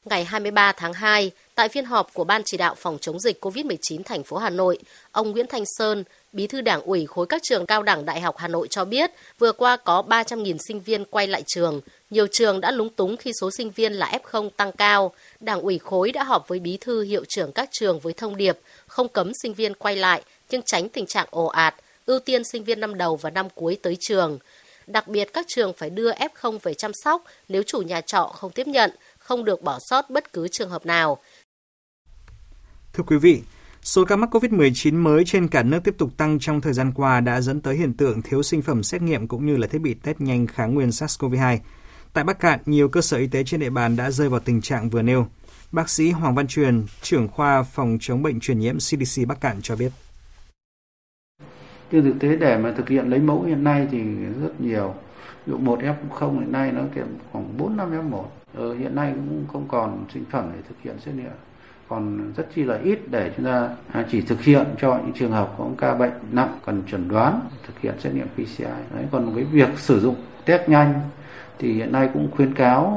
Ngày 0.04 0.24
23 0.24 0.72
tháng 0.76 0.92
2, 0.92 1.30
tại 1.54 1.68
phiên 1.68 1.84
họp 1.84 2.14
của 2.14 2.24
Ban 2.24 2.42
chỉ 2.44 2.56
đạo 2.56 2.74
phòng 2.78 2.98
chống 3.00 3.20
dịch 3.20 3.44
COVID-19 3.44 4.02
thành 4.04 4.22
phố 4.22 4.36
Hà 4.36 4.50
Nội, 4.50 4.78
ông 5.12 5.30
Nguyễn 5.30 5.46
Thanh 5.48 5.64
Sơn, 5.78 6.04
Bí 6.34 6.46
thư 6.46 6.60
Đảng 6.60 6.82
ủy 6.82 7.06
khối 7.06 7.26
các 7.26 7.42
trường 7.42 7.66
cao 7.66 7.82
đẳng 7.82 8.04
Đại 8.04 8.20
học 8.20 8.36
Hà 8.38 8.48
Nội 8.48 8.68
cho 8.70 8.84
biết, 8.84 9.10
vừa 9.38 9.52
qua 9.52 9.76
có 9.76 10.02
300.000 10.08 10.56
sinh 10.68 10.80
viên 10.80 11.04
quay 11.04 11.26
lại 11.26 11.42
trường. 11.46 11.80
Nhiều 12.10 12.26
trường 12.32 12.60
đã 12.60 12.70
lúng 12.70 12.88
túng 12.88 13.16
khi 13.16 13.32
số 13.40 13.50
sinh 13.50 13.70
viên 13.70 13.92
là 13.92 14.18
F0 14.22 14.50
tăng 14.50 14.72
cao. 14.72 15.12
Đảng 15.40 15.60
ủy 15.60 15.78
khối 15.78 16.12
đã 16.12 16.24
họp 16.24 16.48
với 16.48 16.58
bí 16.58 16.76
thư 16.80 17.02
hiệu 17.02 17.24
trưởng 17.28 17.52
các 17.52 17.68
trường 17.72 18.00
với 18.00 18.12
thông 18.12 18.36
điệp 18.36 18.58
không 18.86 19.08
cấm 19.08 19.32
sinh 19.42 19.54
viên 19.54 19.74
quay 19.74 19.96
lại, 19.96 20.22
nhưng 20.50 20.62
tránh 20.62 20.88
tình 20.88 21.06
trạng 21.06 21.26
ồ 21.30 21.46
ạt, 21.46 21.74
ưu 22.06 22.18
tiên 22.18 22.42
sinh 22.44 22.64
viên 22.64 22.80
năm 22.80 22.98
đầu 22.98 23.16
và 23.16 23.30
năm 23.30 23.48
cuối 23.54 23.78
tới 23.82 23.96
trường. 24.00 24.38
Đặc 24.86 25.08
biệt 25.08 25.32
các 25.32 25.46
trường 25.48 25.72
phải 25.72 25.90
đưa 25.90 26.12
F0 26.12 26.58
về 26.62 26.74
chăm 26.74 26.92
sóc 27.04 27.24
nếu 27.48 27.62
chủ 27.62 27.78
nhà 27.78 28.00
trọ 28.00 28.24
không 28.24 28.50
tiếp 28.50 28.66
nhận, 28.66 28.90
không 29.18 29.44
được 29.44 29.62
bỏ 29.62 29.78
sót 29.90 30.10
bất 30.10 30.32
cứ 30.32 30.48
trường 30.48 30.70
hợp 30.70 30.86
nào. 30.86 31.18
Thưa 32.92 33.04
quý 33.06 33.16
vị, 33.16 33.40
Số 33.84 34.04
ca 34.04 34.16
mắc 34.16 34.34
COVID-19 34.34 35.02
mới 35.02 35.24
trên 35.24 35.48
cả 35.48 35.62
nước 35.62 35.80
tiếp 35.84 35.94
tục 35.98 36.16
tăng 36.16 36.38
trong 36.38 36.60
thời 36.60 36.72
gian 36.72 36.92
qua 36.92 37.20
đã 37.20 37.40
dẫn 37.40 37.60
tới 37.60 37.76
hiện 37.76 37.92
tượng 37.92 38.22
thiếu 38.22 38.42
sinh 38.42 38.62
phẩm 38.62 38.82
xét 38.82 39.02
nghiệm 39.02 39.28
cũng 39.28 39.46
như 39.46 39.56
là 39.56 39.66
thiết 39.66 39.78
bị 39.78 39.94
test 39.94 40.20
nhanh 40.20 40.46
kháng 40.46 40.74
nguyên 40.74 40.88
SARS-CoV-2. 40.88 41.58
Tại 42.12 42.24
Bắc 42.24 42.38
Cạn, 42.38 42.60
nhiều 42.66 42.88
cơ 42.88 43.00
sở 43.00 43.16
y 43.16 43.26
tế 43.26 43.44
trên 43.44 43.60
địa 43.60 43.70
bàn 43.70 43.96
đã 43.96 44.10
rơi 44.10 44.28
vào 44.28 44.40
tình 44.40 44.60
trạng 44.60 44.90
vừa 44.90 45.02
nêu. 45.02 45.26
Bác 45.72 45.88
sĩ 45.88 46.10
Hoàng 46.10 46.34
Văn 46.34 46.46
Truyền, 46.46 46.82
trưởng 47.02 47.28
khoa 47.28 47.62
phòng 47.62 47.98
chống 48.00 48.22
bệnh 48.22 48.40
truyền 48.40 48.58
nhiễm 48.58 48.78
CDC 48.78 49.26
Bắc 49.26 49.40
Cạn 49.40 49.56
cho 49.62 49.76
biết. 49.76 49.92
Trên 51.92 52.04
thực 52.04 52.18
tế 52.20 52.36
để 52.36 52.58
mà 52.58 52.72
thực 52.76 52.88
hiện 52.88 53.10
lấy 53.10 53.20
mẫu 53.20 53.42
hiện 53.42 53.64
nay 53.64 53.88
thì 53.90 53.98
rất 54.42 54.60
nhiều. 54.60 54.94
Ví 55.46 55.50
dụ 55.52 55.58
một 55.58 55.78
F0 55.80 56.40
hiện 56.40 56.52
nay 56.52 56.72
nó 56.72 56.82
kiểm 56.94 57.06
khoảng 57.32 57.56
4 57.58 57.76
năm 57.76 58.10
F1. 58.10 58.24
Ờ, 58.54 58.74
hiện 58.74 58.94
nay 58.94 59.12
cũng 59.14 59.44
không 59.52 59.68
còn 59.68 60.04
sinh 60.14 60.24
phẩm 60.30 60.50
để 60.54 60.62
thực 60.68 60.76
hiện 60.82 60.96
xét 61.04 61.14
nghiệm 61.14 61.32
còn 61.88 62.32
rất 62.36 62.48
chi 62.54 62.64
là 62.64 62.78
ít 62.84 62.98
để 63.10 63.32
chúng 63.36 63.46
ta 63.46 63.68
à, 63.92 64.06
chỉ 64.10 64.20
thực 64.20 64.42
hiện 64.42 64.66
cho 64.80 64.98
những 65.04 65.12
trường 65.14 65.32
hợp 65.32 65.54
có 65.58 65.68
ca 65.78 65.94
bệnh 65.94 66.12
nặng 66.32 66.58
cần 66.66 66.82
chuẩn 66.90 67.08
đoán 67.08 67.40
thực 67.66 67.80
hiện 67.80 67.94
xét 68.00 68.14
nghiệm 68.14 68.26
PCI. 68.34 68.64
Đấy, 68.94 69.04
còn 69.10 69.32
cái 69.36 69.44
việc 69.44 69.68
sử 69.76 70.00
dụng 70.00 70.16
test 70.44 70.68
nhanh 70.68 71.00
thì 71.58 71.72
hiện 71.72 71.92
nay 71.92 72.08
cũng 72.14 72.30
khuyến 72.30 72.54
cáo 72.54 72.88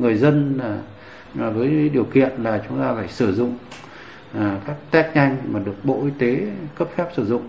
người 0.00 0.16
dân 0.16 0.60
là 1.34 1.50
với 1.50 1.88
điều 1.88 2.04
kiện 2.04 2.42
là 2.42 2.62
chúng 2.68 2.80
ta 2.80 2.94
phải 2.94 3.08
sử 3.08 3.34
dụng 3.34 3.58
à, 4.34 4.60
các 4.66 4.76
test 4.90 5.06
nhanh 5.14 5.36
mà 5.44 5.60
được 5.60 5.84
Bộ 5.84 6.04
Y 6.04 6.10
tế 6.18 6.46
cấp 6.74 6.88
phép 6.96 7.06
sử 7.16 7.26
dụng. 7.26 7.48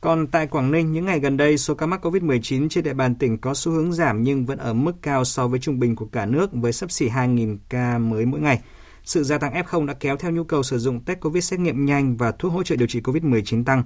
Còn 0.00 0.26
tại 0.26 0.46
Quảng 0.46 0.70
Ninh, 0.70 0.92
những 0.92 1.04
ngày 1.04 1.20
gần 1.20 1.36
đây, 1.36 1.58
số 1.58 1.74
ca 1.74 1.86
mắc 1.86 2.06
COVID-19 2.06 2.68
trên 2.68 2.84
địa 2.84 2.94
bàn 2.94 3.14
tỉnh 3.14 3.38
có 3.38 3.54
xu 3.54 3.72
hướng 3.72 3.92
giảm 3.92 4.22
nhưng 4.22 4.46
vẫn 4.46 4.58
ở 4.58 4.72
mức 4.72 4.92
cao 5.02 5.24
so 5.24 5.48
với 5.48 5.58
trung 5.58 5.78
bình 5.78 5.96
của 5.96 6.06
cả 6.12 6.26
nước 6.26 6.50
với 6.52 6.72
sắp 6.72 6.90
xỉ 6.90 7.08
2.000 7.08 7.56
ca 7.68 7.98
mới 7.98 8.26
mỗi 8.26 8.40
ngày. 8.40 8.60
Sự 9.08 9.24
gia 9.24 9.38
tăng 9.38 9.54
F0 9.54 9.86
đã 9.86 9.94
kéo 9.94 10.16
theo 10.16 10.30
nhu 10.30 10.44
cầu 10.44 10.62
sử 10.62 10.78
dụng 10.78 11.00
test 11.00 11.20
COVID 11.20 11.44
xét 11.44 11.60
nghiệm 11.60 11.86
nhanh 11.86 12.16
và 12.16 12.32
thuốc 12.32 12.52
hỗ 12.52 12.62
trợ 12.62 12.76
điều 12.76 12.88
trị 12.88 13.00
COVID-19 13.00 13.64
tăng. 13.64 13.82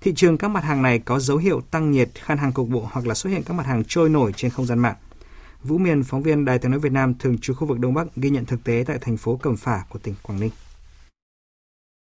Thị 0.00 0.12
trường 0.16 0.38
các 0.38 0.48
mặt 0.48 0.64
hàng 0.64 0.82
này 0.82 0.98
có 0.98 1.18
dấu 1.18 1.36
hiệu 1.36 1.60
tăng 1.70 1.90
nhiệt, 1.90 2.08
khan 2.14 2.38
hàng 2.38 2.52
cục 2.52 2.68
bộ 2.68 2.88
hoặc 2.92 3.06
là 3.06 3.14
xuất 3.14 3.30
hiện 3.30 3.42
các 3.42 3.54
mặt 3.54 3.66
hàng 3.66 3.84
trôi 3.88 4.08
nổi 4.08 4.32
trên 4.36 4.50
không 4.50 4.66
gian 4.66 4.78
mạng. 4.78 4.94
Vũ 5.62 5.78
Miền, 5.78 6.02
phóng 6.02 6.22
viên 6.22 6.44
Đài 6.44 6.58
tiếng 6.58 6.70
nói 6.70 6.80
Việt 6.80 6.92
Nam 6.92 7.14
thường 7.18 7.38
trú 7.38 7.54
khu 7.54 7.66
vực 7.66 7.78
Đông 7.78 7.94
Bắc 7.94 8.06
ghi 8.16 8.30
nhận 8.30 8.44
thực 8.44 8.64
tế 8.64 8.84
tại 8.86 8.98
thành 9.00 9.16
phố 9.16 9.36
Cẩm 9.36 9.56
Phả 9.56 9.82
của 9.88 9.98
tỉnh 9.98 10.14
Quảng 10.22 10.40
Ninh. 10.40 10.50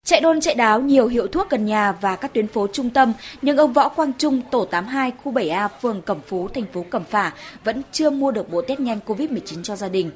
Chạy 0.09 0.21
đôn 0.21 0.41
chạy 0.41 0.55
đáo 0.55 0.81
nhiều 0.81 1.07
hiệu 1.07 1.27
thuốc 1.27 1.51
gần 1.51 1.65
nhà 1.65 1.93
và 1.93 2.17
các 2.17 2.35
tuyến 2.35 2.47
phố 2.47 2.67
trung 2.73 2.91
tâm, 2.91 3.13
nhưng 3.43 3.57
ông 3.57 3.73
Võ 3.73 3.89
Quang 3.89 4.13
Trung, 4.19 4.41
tổ 4.51 4.65
82, 4.65 5.13
khu 5.25 5.33
7A, 5.33 5.69
phường 5.83 6.03
Cẩm 6.03 6.19
Phú, 6.27 6.49
thành 6.55 6.65
phố 6.73 6.85
Cẩm 6.91 7.05
Phả 7.05 7.33
vẫn 7.65 7.83
chưa 7.93 8.11
mua 8.11 8.31
được 8.31 8.51
bộ 8.51 8.63
test 8.63 8.81
nhanh 8.81 8.99
COVID-19 9.07 9.63
cho 9.63 9.77
gia 9.77 9.89
đình. 9.89 10.11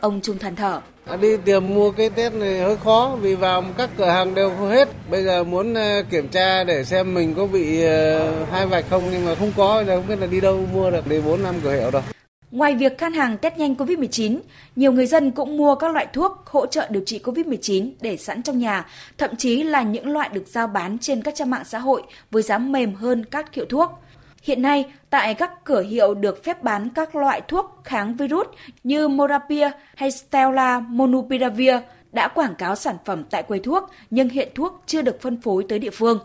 Ông 0.00 0.20
Trung 0.22 0.38
than 0.38 0.56
thở. 0.56 0.80
À, 1.06 1.16
đi 1.16 1.36
tìm 1.44 1.74
mua 1.74 1.90
cái 1.90 2.10
test 2.10 2.34
này 2.34 2.58
hơi 2.60 2.76
khó 2.84 3.16
vì 3.20 3.34
vào 3.34 3.64
các 3.78 3.90
cửa 3.96 4.08
hàng 4.10 4.34
đều 4.34 4.50
hết. 4.50 4.88
Bây 5.10 5.24
giờ 5.24 5.44
muốn 5.44 5.74
ờ, 5.74 6.02
kiểm 6.10 6.28
tra 6.28 6.64
để 6.64 6.84
xem 6.84 7.14
mình 7.14 7.34
có 7.34 7.46
bị 7.46 7.84
ờ, 7.84 8.32
hai 8.52 8.66
vạch 8.66 8.84
không 8.90 9.02
nhưng 9.12 9.24
mà 9.26 9.34
không 9.34 9.52
có, 9.56 9.84
không 9.86 10.08
biết 10.08 10.18
là 10.18 10.26
đi 10.26 10.40
đâu 10.40 10.66
mua 10.72 10.90
được. 10.90 11.06
Đi 11.06 11.20
4 11.20 11.42
năm 11.42 11.54
cửa 11.62 11.72
hiệu 11.72 11.90
rồi. 11.90 12.02
Ngoài 12.50 12.74
việc 12.74 12.98
khan 12.98 13.12
hàng 13.12 13.38
test 13.38 13.56
nhanh 13.56 13.74
COVID-19, 13.74 14.38
nhiều 14.76 14.92
người 14.92 15.06
dân 15.06 15.30
cũng 15.30 15.56
mua 15.56 15.74
các 15.74 15.92
loại 15.92 16.06
thuốc 16.12 16.46
hỗ 16.46 16.66
trợ 16.66 16.88
điều 16.90 17.02
trị 17.06 17.20
COVID-19 17.24 17.90
để 18.00 18.16
sẵn 18.16 18.42
trong 18.42 18.58
nhà, 18.58 18.86
thậm 19.18 19.36
chí 19.36 19.62
là 19.62 19.82
những 19.82 20.08
loại 20.08 20.28
được 20.32 20.46
giao 20.46 20.66
bán 20.66 20.98
trên 20.98 21.22
các 21.22 21.34
trang 21.34 21.50
mạng 21.50 21.64
xã 21.64 21.78
hội 21.78 22.02
với 22.30 22.42
giá 22.42 22.58
mềm 22.58 22.94
hơn 22.94 23.24
các 23.24 23.54
hiệu 23.54 23.66
thuốc. 23.68 23.90
Hiện 24.42 24.62
nay, 24.62 24.84
tại 25.10 25.34
các 25.34 25.64
cửa 25.64 25.82
hiệu 25.82 26.14
được 26.14 26.44
phép 26.44 26.62
bán 26.62 26.88
các 26.94 27.16
loại 27.16 27.40
thuốc 27.48 27.80
kháng 27.84 28.16
virus 28.16 28.46
như 28.84 29.08
Morapir 29.08 29.66
hay 29.96 30.10
Stella 30.10 30.80
Monupiravir 30.80 31.74
đã 32.12 32.28
quảng 32.28 32.54
cáo 32.54 32.76
sản 32.76 32.96
phẩm 33.04 33.24
tại 33.30 33.42
quầy 33.42 33.60
thuốc 33.60 33.90
nhưng 34.10 34.28
hiện 34.28 34.48
thuốc 34.54 34.82
chưa 34.86 35.02
được 35.02 35.20
phân 35.20 35.40
phối 35.40 35.64
tới 35.68 35.78
địa 35.78 35.90
phương. 35.90 36.18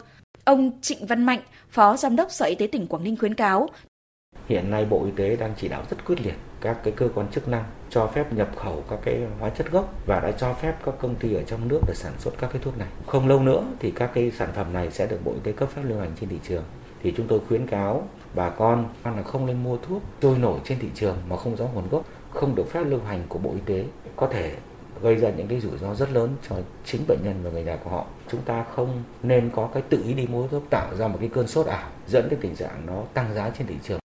Ông 0.44 0.72
Trịnh 0.82 1.06
Văn 1.06 1.26
Mạnh, 1.26 1.40
Phó 1.70 1.98
Giám 1.98 2.16
đốc 2.16 2.32
Sở 2.32 2.46
Y 2.46 2.56
tế 2.56 2.68
tỉnh 2.68 2.88
Quảng 2.88 3.04
Ninh 3.04 3.18
khuyến 3.18 3.36
cáo 3.36 3.70
Hiện 4.48 4.72
nay 4.72 4.86
Bộ 4.86 5.06
Y 5.06 5.12
tế 5.12 5.36
đang 5.36 5.54
chỉ 5.58 5.68
đạo 5.68 5.84
rất 5.90 6.06
quyết 6.06 6.22
liệt 6.22 6.36
các 6.62 6.78
cái 6.84 6.94
cơ 6.98 7.10
quan 7.16 7.28
chức 7.32 7.48
năng 7.48 7.64
cho 7.90 8.08
phép 8.08 8.34
nhập 8.34 8.50
khẩu 8.56 8.84
các 8.90 9.00
cái 9.04 9.22
hóa 9.40 9.50
chất 9.50 9.72
gốc 9.72 9.94
và 10.06 10.20
đã 10.20 10.32
cho 10.32 10.54
phép 10.54 10.76
các 10.86 10.96
công 11.00 11.16
ty 11.16 11.34
ở 11.34 11.44
trong 11.44 11.68
nước 11.68 11.80
để 11.88 11.94
sản 11.96 12.14
xuất 12.20 12.32
các 12.40 12.50
cái 12.54 12.62
thuốc 12.66 12.78
này. 12.78 12.88
Không 13.08 13.28
lâu 13.28 13.40
nữa 13.40 13.64
thì 13.80 13.92
các 13.92 14.12
cái 14.14 14.32
sản 14.32 14.50
phẩm 14.56 14.74
này 14.74 14.92
sẽ 14.92 15.08
được 15.08 15.20
Bộ 15.26 15.32
Y 15.32 15.40
tế 15.44 15.52
cấp 15.52 15.70
phép 15.76 15.82
lưu 15.86 16.00
hành 16.00 16.12
trên 16.20 16.30
thị 16.30 16.40
trường. 16.48 16.64
Thì 17.04 17.14
chúng 17.18 17.28
tôi 17.28 17.40
khuyến 17.48 17.68
cáo 17.68 18.08
bà 18.36 18.50
con 18.50 18.86
là 19.04 19.24
không 19.24 19.46
nên 19.46 19.64
mua 19.64 19.78
thuốc 19.78 20.02
trôi 20.22 20.38
nổi 20.38 20.60
trên 20.64 20.80
thị 20.80 20.88
trường 20.96 21.18
mà 21.30 21.38
không 21.38 21.56
rõ 21.56 21.66
nguồn 21.74 21.90
gốc, 21.90 22.06
không 22.32 22.56
được 22.56 22.72
phép 22.72 22.84
lưu 22.84 23.00
hành 23.08 23.24
của 23.30 23.40
Bộ 23.40 23.52
Y 23.54 23.60
tế 23.66 23.86
có 24.16 24.28
thể 24.28 24.56
gây 25.02 25.16
ra 25.16 25.30
những 25.30 25.48
cái 25.48 25.60
rủi 25.60 25.78
ro 25.78 25.96
rất 25.96 26.12
lớn 26.12 26.36
cho 26.50 26.56
chính 26.86 27.02
bệnh 27.08 27.20
nhân 27.24 27.40
và 27.44 27.52
người 27.52 27.64
nhà 27.64 27.78
của 27.84 27.90
họ. 27.90 28.06
Chúng 28.32 28.42
ta 28.42 28.66
không 28.76 29.04
nên 29.24 29.50
có 29.56 29.70
cái 29.74 29.84
tự 29.90 30.04
ý 30.04 30.14
đi 30.14 30.28
mua 30.28 30.48
thuốc 30.48 30.64
tạo 30.70 30.96
ra 30.96 31.08
một 31.08 31.18
cái 31.20 31.30
cơn 31.34 31.48
sốt 31.48 31.66
ảo 31.66 31.90
dẫn 32.08 32.30
đến 32.30 32.40
tình 32.42 32.56
trạng 32.56 32.86
nó 32.86 33.04
tăng 33.14 33.34
giá 33.34 33.52
trên 33.58 33.68
thị 33.68 33.76
trường. 33.84 34.03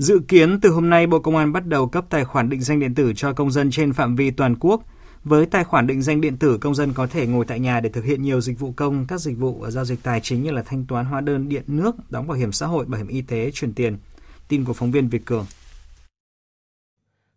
Dự 0.00 0.20
kiến 0.28 0.60
từ 0.60 0.70
hôm 0.70 0.90
nay 0.90 1.06
Bộ 1.06 1.18
Công 1.18 1.36
an 1.36 1.52
bắt 1.52 1.66
đầu 1.66 1.86
cấp 1.86 2.04
tài 2.08 2.24
khoản 2.24 2.48
định 2.48 2.60
danh 2.60 2.80
điện 2.80 2.94
tử 2.94 3.12
cho 3.16 3.32
công 3.32 3.50
dân 3.50 3.70
trên 3.70 3.92
phạm 3.92 4.16
vi 4.16 4.30
toàn 4.30 4.56
quốc. 4.60 4.82
Với 5.24 5.46
tài 5.46 5.64
khoản 5.64 5.86
định 5.86 6.02
danh 6.02 6.20
điện 6.20 6.36
tử, 6.36 6.58
công 6.58 6.74
dân 6.74 6.92
có 6.92 7.06
thể 7.06 7.26
ngồi 7.26 7.44
tại 7.44 7.60
nhà 7.60 7.80
để 7.80 7.90
thực 7.90 8.04
hiện 8.04 8.22
nhiều 8.22 8.40
dịch 8.40 8.58
vụ 8.58 8.72
công, 8.76 9.06
các 9.08 9.20
dịch 9.20 9.38
vụ 9.38 9.66
giao 9.68 9.84
dịch 9.84 10.02
tài 10.02 10.20
chính 10.20 10.42
như 10.42 10.50
là 10.50 10.62
thanh 10.62 10.84
toán 10.86 11.06
hóa 11.06 11.20
đơn 11.20 11.48
điện 11.48 11.62
nước, 11.66 11.96
đóng 12.10 12.26
bảo 12.26 12.36
hiểm 12.36 12.52
xã 12.52 12.66
hội, 12.66 12.86
bảo 12.86 12.98
hiểm 12.98 13.08
y 13.08 13.22
tế, 13.22 13.50
chuyển 13.50 13.72
tiền. 13.74 13.96
Tin 14.48 14.64
của 14.64 14.72
phóng 14.72 14.90
viên 14.90 15.08
Việt 15.08 15.24
Cường. 15.24 15.46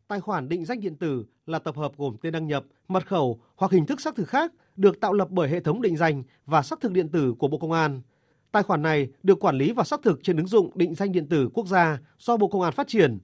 Tài 0.08 0.20
khoản 0.20 0.50
định 0.50 0.66
danh 0.66 0.80
điện 0.80 0.96
tử 0.96 1.26
là 1.46 1.60
tập 1.60 1.76
hợp 1.78 1.92
gồm 1.98 2.16
tên 2.22 2.34
đăng 2.34 2.48
nhập, 2.48 2.66
mật 2.88 3.08
khẩu 3.08 3.40
hoặc 3.56 3.72
hình 3.72 3.86
thức 3.86 4.02
xác 4.02 4.16
thực 4.16 4.30
khác 4.30 4.52
được 4.76 5.00
tạo 5.00 5.14
lập 5.14 5.28
bởi 5.32 5.50
hệ 5.50 5.60
thống 5.60 5.82
định 5.82 5.98
danh 5.98 6.24
và 6.46 6.62
xác 6.62 6.82
thực 6.82 6.92
điện 6.92 7.10
tử 7.10 7.34
của 7.40 7.48
Bộ 7.48 7.58
Công 7.58 7.72
an– 7.72 8.02
Tài 8.54 8.64
khoản 8.64 8.82
này 8.82 9.08
được 9.24 9.40
quản 9.40 9.58
lý 9.58 9.72
và 9.72 9.84
xác 9.84 10.02
thực 10.04 10.24
trên 10.24 10.38
ứng 10.38 10.48
dụng 10.48 10.72
định 10.76 10.96
danh 10.96 11.12
điện 11.12 11.28
tử 11.28 11.50
quốc 11.54 11.68
gia 11.68 12.00
do 12.20 12.38
Bộ 12.38 12.48
Công 12.48 12.62
an 12.62 12.74
phát 12.74 12.88
triển. 12.88 13.18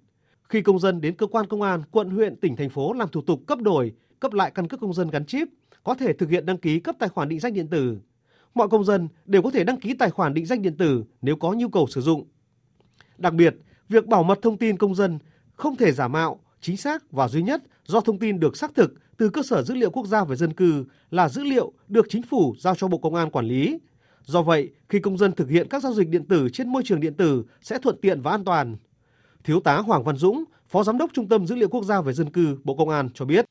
Khi 0.49 0.61
công 0.61 0.79
dân 0.79 1.01
đến 1.01 1.15
cơ 1.15 1.27
quan 1.27 1.47
công 1.47 1.61
an, 1.61 1.83
quận, 1.91 2.09
huyện, 2.09 2.35
tỉnh, 2.35 2.55
thành 2.55 2.69
phố 2.69 2.93
làm 2.93 3.09
thủ 3.09 3.21
tục 3.21 3.41
cấp 3.47 3.59
đổi, 3.61 3.93
cấp 4.19 4.33
lại 4.33 4.51
căn 4.55 4.67
cước 4.67 4.79
công 4.79 4.93
dân 4.93 5.09
gắn 5.09 5.25
chip, 5.25 5.47
có 5.83 5.93
thể 5.93 6.13
thực 6.13 6.29
hiện 6.29 6.45
đăng 6.45 6.57
ký 6.57 6.79
cấp 6.79 6.95
tài 6.99 7.09
khoản 7.09 7.29
định 7.29 7.39
danh 7.39 7.53
điện 7.53 7.67
tử. 7.67 7.97
Mọi 8.53 8.69
công 8.69 8.83
dân 8.83 9.07
đều 9.25 9.41
có 9.41 9.51
thể 9.51 9.63
đăng 9.63 9.79
ký 9.79 9.93
tài 9.93 10.09
khoản 10.09 10.33
định 10.33 10.45
danh 10.45 10.61
điện 10.61 10.77
tử 10.77 11.03
nếu 11.21 11.35
có 11.35 11.53
nhu 11.53 11.69
cầu 11.69 11.87
sử 11.87 12.01
dụng. 12.01 12.27
Đặc 13.17 13.33
biệt, 13.33 13.55
việc 13.89 14.07
bảo 14.07 14.23
mật 14.23 14.39
thông 14.41 14.57
tin 14.57 14.77
công 14.77 14.95
dân 14.95 15.19
không 15.53 15.75
thể 15.75 15.91
giả 15.91 16.07
mạo, 16.07 16.39
chính 16.61 16.77
xác 16.77 17.11
và 17.11 17.27
duy 17.27 17.41
nhất 17.43 17.63
do 17.85 18.01
thông 18.01 18.19
tin 18.19 18.39
được 18.39 18.57
xác 18.57 18.75
thực 18.75 18.93
từ 19.17 19.29
cơ 19.29 19.41
sở 19.43 19.63
dữ 19.63 19.75
liệu 19.75 19.89
quốc 19.89 20.07
gia 20.07 20.23
về 20.23 20.35
dân 20.35 20.53
cư 20.53 20.85
là 21.11 21.29
dữ 21.29 21.43
liệu 21.43 21.73
được 21.87 22.05
chính 22.09 22.23
phủ 22.23 22.55
giao 22.59 22.75
cho 22.75 22.87
Bộ 22.87 22.97
Công 22.97 23.15
an 23.15 23.29
quản 23.31 23.45
lý 23.45 23.79
Do 24.25 24.41
vậy, 24.41 24.69
khi 24.89 24.99
công 24.99 25.17
dân 25.17 25.31
thực 25.31 25.49
hiện 25.49 25.67
các 25.69 25.83
giao 25.83 25.93
dịch 25.93 26.09
điện 26.09 26.25
tử 26.25 26.49
trên 26.53 26.69
môi 26.69 26.83
trường 26.85 26.99
điện 26.99 27.13
tử 27.13 27.43
sẽ 27.61 27.79
thuận 27.79 27.97
tiện 28.01 28.21
và 28.21 28.31
an 28.31 28.43
toàn. 28.45 28.77
Thiếu 29.43 29.59
tá 29.59 29.77
Hoàng 29.77 30.03
Văn 30.03 30.15
Dũng, 30.15 30.43
Phó 30.67 30.83
Giám 30.83 30.97
đốc 30.97 31.09
Trung 31.13 31.27
tâm 31.27 31.47
Dữ 31.47 31.55
liệu 31.55 31.69
Quốc 31.69 31.83
gia 31.83 32.01
về 32.01 32.13
dân 32.13 32.29
cư 32.29 32.57
Bộ 32.63 32.75
Công 32.75 32.89
an 32.89 33.09
cho 33.13 33.25
biết. 33.25 33.45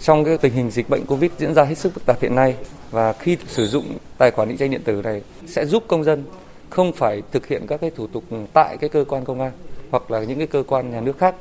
Trong 0.00 0.24
cái 0.24 0.38
tình 0.38 0.52
hình 0.52 0.70
dịch 0.70 0.88
bệnh 0.88 1.06
Covid 1.06 1.30
diễn 1.38 1.54
ra 1.54 1.64
hết 1.64 1.78
sức 1.78 1.92
phức 1.94 2.06
tạp 2.06 2.20
hiện 2.20 2.34
nay 2.34 2.56
và 2.90 3.12
khi 3.12 3.36
sử 3.46 3.66
dụng 3.66 3.84
tài 4.18 4.30
khoản 4.30 4.48
định 4.48 4.56
danh 4.56 4.70
điện 4.70 4.82
tử 4.84 5.02
này 5.04 5.22
sẽ 5.46 5.66
giúp 5.66 5.84
công 5.88 6.04
dân 6.04 6.24
không 6.70 6.92
phải 6.92 7.22
thực 7.32 7.46
hiện 7.46 7.66
các 7.66 7.80
cái 7.80 7.90
thủ 7.90 8.06
tục 8.06 8.24
tại 8.52 8.76
cái 8.80 8.90
cơ 8.90 9.04
quan 9.08 9.24
công 9.24 9.40
an 9.40 9.52
hoặc 9.90 10.10
là 10.10 10.24
những 10.24 10.38
cái 10.38 10.46
cơ 10.46 10.62
quan 10.66 10.90
nhà 10.90 11.00
nước 11.00 11.18
khác 11.18 11.34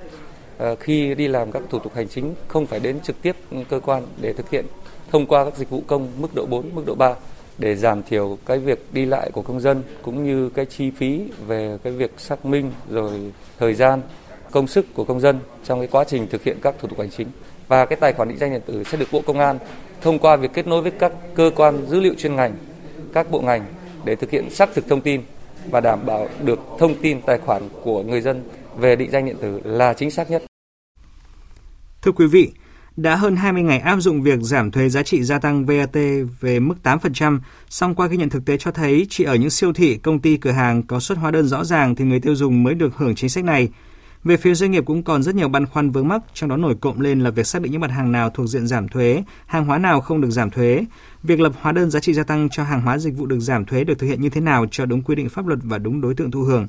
ờ, 0.58 0.75
khi 0.75 1.15
đi 1.15 1.27
làm 1.27 1.51
các 1.51 1.63
thủ 1.70 1.79
tục 1.79 1.96
hành 1.96 2.08
chính 2.08 2.36
không 2.48 2.65
phải 2.65 2.79
đến 2.79 3.00
trực 3.00 3.22
tiếp 3.22 3.36
cơ 3.70 3.79
quan 3.79 4.03
để 4.22 4.34
thực 4.34 4.50
hiện 4.50 4.65
thông 5.12 5.25
qua 5.25 5.46
các 5.46 5.58
dịch 5.58 5.70
vụ 5.70 5.84
công 5.88 6.08
mức 6.17 6.36
độ 6.36 6.46
4, 6.46 6.75
mức 6.75 6.84
độ 6.86 6.96
3 6.96 7.15
để 7.58 7.76
giảm 7.76 8.04
thiểu 8.04 8.38
cái 8.46 8.60
việc 8.60 8.80
đi 8.92 9.06
lại 9.06 9.32
của 9.32 9.42
công 9.42 9.60
dân 9.60 9.84
cũng 10.02 10.24
như 10.24 10.50
cái 10.50 10.66
chi 10.66 10.92
phí 10.92 11.22
về 11.48 11.78
cái 11.84 11.94
việc 11.94 12.12
xác 12.18 12.46
minh 12.46 12.72
rồi 12.90 13.32
thời 13.60 13.74
gian 13.74 14.02
công 14.52 14.68
sức 14.68 14.86
của 14.94 15.04
công 15.04 15.20
dân 15.20 15.40
trong 15.64 15.80
cái 15.80 15.88
quá 15.88 16.04
trình 16.04 16.28
thực 16.28 16.44
hiện 16.44 16.58
các 16.62 16.76
thủ 16.80 16.88
tục 16.88 17.00
hành 17.00 17.10
chính 17.10 17.28
và 17.68 17.86
cái 17.86 17.98
tài 18.02 18.14
khoản 18.14 18.30
định 18.30 18.38
danh 18.38 18.52
điện 18.52 18.62
tử 18.66 18.84
sẽ 18.84 18.98
được 18.98 19.08
Bộ 19.12 19.22
Công 19.26 19.40
an 19.40 19.60
thông 20.02 20.20
qua 20.20 20.36
việc 20.36 20.54
kết 20.54 20.68
nối 20.68 20.82
với 20.82 20.92
các 20.92 21.12
cơ 21.36 21.52
quan 21.56 21.86
dữ 21.88 22.00
liệu 22.00 22.14
chuyên 22.14 22.36
ngành, 22.36 22.56
các 23.14 23.32
bộ 23.32 23.42
ngành 23.42 23.66
để 24.06 24.16
thực 24.16 24.30
hiện 24.30 24.50
xác 24.50 24.74
thực 24.74 24.88
thông 24.88 25.02
tin 25.02 25.22
và 25.70 25.80
đảm 25.80 26.06
bảo 26.06 26.28
được 26.42 26.60
thông 26.80 26.96
tin 26.96 27.22
tài 27.22 27.38
khoản 27.38 27.70
của 27.84 28.04
người 28.04 28.22
dân 28.22 28.44
về 28.78 28.96
định 28.96 29.12
danh 29.12 29.26
điện 29.26 29.36
tử 29.42 29.62
là 29.64 29.94
chính 29.94 30.12
xác 30.12 30.32
nhất. 30.32 30.44
Thưa 32.02 32.12
quý 32.12 32.26
vị, 32.32 32.52
đã 32.98 33.16
hơn 33.16 33.36
20 33.36 33.64
ngày 33.64 33.80
áp 33.80 33.98
dụng 33.98 34.22
việc 34.22 34.40
giảm 34.42 34.72
thuế 34.72 34.90
giá 34.90 35.04
trị 35.04 35.24
gia 35.24 35.40
tăng 35.40 35.66
VAT 35.66 35.94
về 36.40 36.60
mức 36.60 36.76
8%, 36.84 37.40
song 37.70 37.96
qua 37.96 38.08
ghi 38.08 38.18
nhận 38.18 38.30
thực 38.30 38.46
tế 38.46 38.58
cho 38.58 38.72
thấy 38.72 39.08
chỉ 39.10 39.24
ở 39.24 39.36
những 39.36 39.50
siêu 39.50 39.74
thị, 39.74 39.98
công 39.98 40.20
ty, 40.20 40.38
cửa 40.38 40.52
hàng 40.52 40.84
có 40.84 41.00
xuất 41.00 41.18
hóa 41.18 41.32
đơn 41.32 41.48
rõ 41.48 41.64
ràng 41.64 41.96
thì 41.96 42.06
người 42.06 42.20
tiêu 42.20 42.36
dùng 42.36 42.64
mới 42.64 42.74
được 42.74 42.98
hưởng 42.98 43.16
chính 43.16 43.30
sách 43.30 43.44
này. 43.44 43.70
Về 44.24 44.38
phía 44.38 44.54
doanh 44.54 44.72
nghiệp 44.72 44.86
cũng 44.86 45.04
còn 45.04 45.24
rất 45.24 45.36
nhiều 45.36 45.50
băn 45.50 45.66
khoăn 45.66 45.90
vướng 45.90 46.08
mắc, 46.08 46.22
trong 46.34 46.50
đó 46.50 46.58
nổi 46.58 46.76
cộng 46.82 47.02
lên 47.02 47.20
là 47.20 47.30
việc 47.30 47.48
xác 47.48 47.62
định 47.62 47.72
những 47.72 47.82
mặt 47.82 47.92
hàng 47.92 48.12
nào 48.12 48.30
thuộc 48.30 48.48
diện 48.48 48.68
giảm 48.68 48.88
thuế, 48.88 49.24
hàng 49.46 49.66
hóa 49.66 49.78
nào 49.78 50.02
không 50.02 50.22
được 50.22 50.32
giảm 50.32 50.50
thuế, 50.50 50.86
việc 51.24 51.40
lập 51.40 51.52
hóa 51.62 51.72
đơn 51.72 51.90
giá 51.90 52.00
trị 52.00 52.14
gia 52.14 52.24
tăng 52.24 52.50
cho 52.50 52.64
hàng 52.64 52.82
hóa 52.82 52.98
dịch 52.98 53.18
vụ 53.18 53.26
được 53.26 53.40
giảm 53.40 53.66
thuế 53.66 53.84
được 53.84 54.00
thực 54.00 54.08
hiện 54.08 54.22
như 54.22 54.30
thế 54.30 54.42
nào 54.42 54.66
cho 54.72 54.86
đúng 54.86 55.02
quy 55.02 55.16
định 55.16 55.30
pháp 55.30 55.48
luật 55.48 55.60
và 55.64 55.78
đúng 55.78 56.02
đối 56.02 56.14
tượng 56.14 56.32
thụ 56.32 56.42
hưởng. 56.42 56.68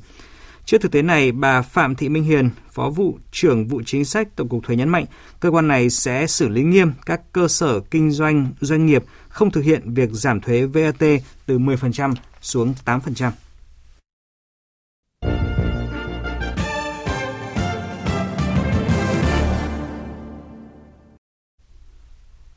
Trước 0.67 0.79
thực 0.81 0.93
tế 0.93 1.03
này, 1.03 1.33
bà 1.33 1.63
Phạm 1.63 1.95
Thị 1.95 2.09
Minh 2.09 2.25
Hiền, 2.25 2.51
Phó 2.73 2.91
vụ 2.91 3.19
trưởng 3.33 3.67
vụ 3.67 3.83
chính 3.87 4.05
sách 4.05 4.29
Tổng 4.37 4.49
cục 4.49 4.65
Thuế 4.65 4.77
nhấn 4.77 4.89
mạnh, 4.89 5.05
cơ 5.41 5.51
quan 5.51 5.69
này 5.69 5.91
sẽ 5.91 6.27
xử 6.27 6.49
lý 6.49 6.63
nghiêm 6.63 6.93
các 7.07 7.21
cơ 7.33 7.49
sở 7.49 7.81
kinh 7.81 8.11
doanh 8.11 8.49
doanh 8.61 8.87
nghiệp 8.87 9.05
không 9.29 9.51
thực 9.51 9.65
hiện 9.65 9.95
việc 9.95 10.09
giảm 10.13 10.41
thuế 10.41 10.67
VAT 10.67 11.05
từ 11.47 11.59
10% 11.59 12.15
xuống 12.41 12.75
8%. 12.85 13.31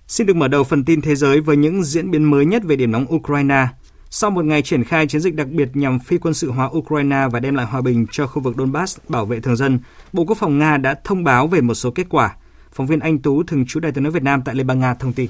Xin 0.07 0.27
được 0.27 0.35
mở 0.35 0.47
đầu 0.47 0.63
phần 0.63 0.85
tin 0.85 1.01
thế 1.01 1.15
giới 1.15 1.41
với 1.41 1.57
những 1.57 1.83
diễn 1.83 2.11
biến 2.11 2.23
mới 2.23 2.45
nhất 2.45 2.63
về 2.65 2.75
điểm 2.75 2.91
nóng 2.91 3.13
Ukraine. 3.15 3.67
Sau 4.09 4.31
một 4.31 4.45
ngày 4.45 4.61
triển 4.61 4.83
khai 4.83 5.07
chiến 5.07 5.21
dịch 5.21 5.35
đặc 5.35 5.47
biệt 5.47 5.69
nhằm 5.73 5.99
phi 5.99 6.17
quân 6.17 6.33
sự 6.33 6.51
hóa 6.51 6.69
Ukraine 6.77 7.27
và 7.31 7.39
đem 7.39 7.55
lại 7.55 7.65
hòa 7.65 7.81
bình 7.81 8.05
cho 8.11 8.27
khu 8.27 8.41
vực 8.41 8.55
Donbass 8.57 8.99
bảo 9.09 9.25
vệ 9.25 9.39
thường 9.39 9.55
dân, 9.55 9.79
Bộ 10.13 10.25
Quốc 10.25 10.37
phòng 10.37 10.59
Nga 10.59 10.77
đã 10.77 10.95
thông 11.03 11.23
báo 11.23 11.47
về 11.47 11.61
một 11.61 11.73
số 11.73 11.91
kết 11.91 12.05
quả. 12.09 12.35
Phóng 12.71 12.87
viên 12.87 12.99
Anh 12.99 13.19
Tú, 13.19 13.43
thường 13.43 13.65
trú 13.67 13.79
Đại 13.79 13.91
tướng 13.91 14.03
nước 14.03 14.11
Việt 14.13 14.23
Nam 14.23 14.41
tại 14.45 14.55
Liên 14.55 14.67
bang 14.67 14.79
Nga 14.79 14.93
thông 14.93 15.13
tin. 15.13 15.29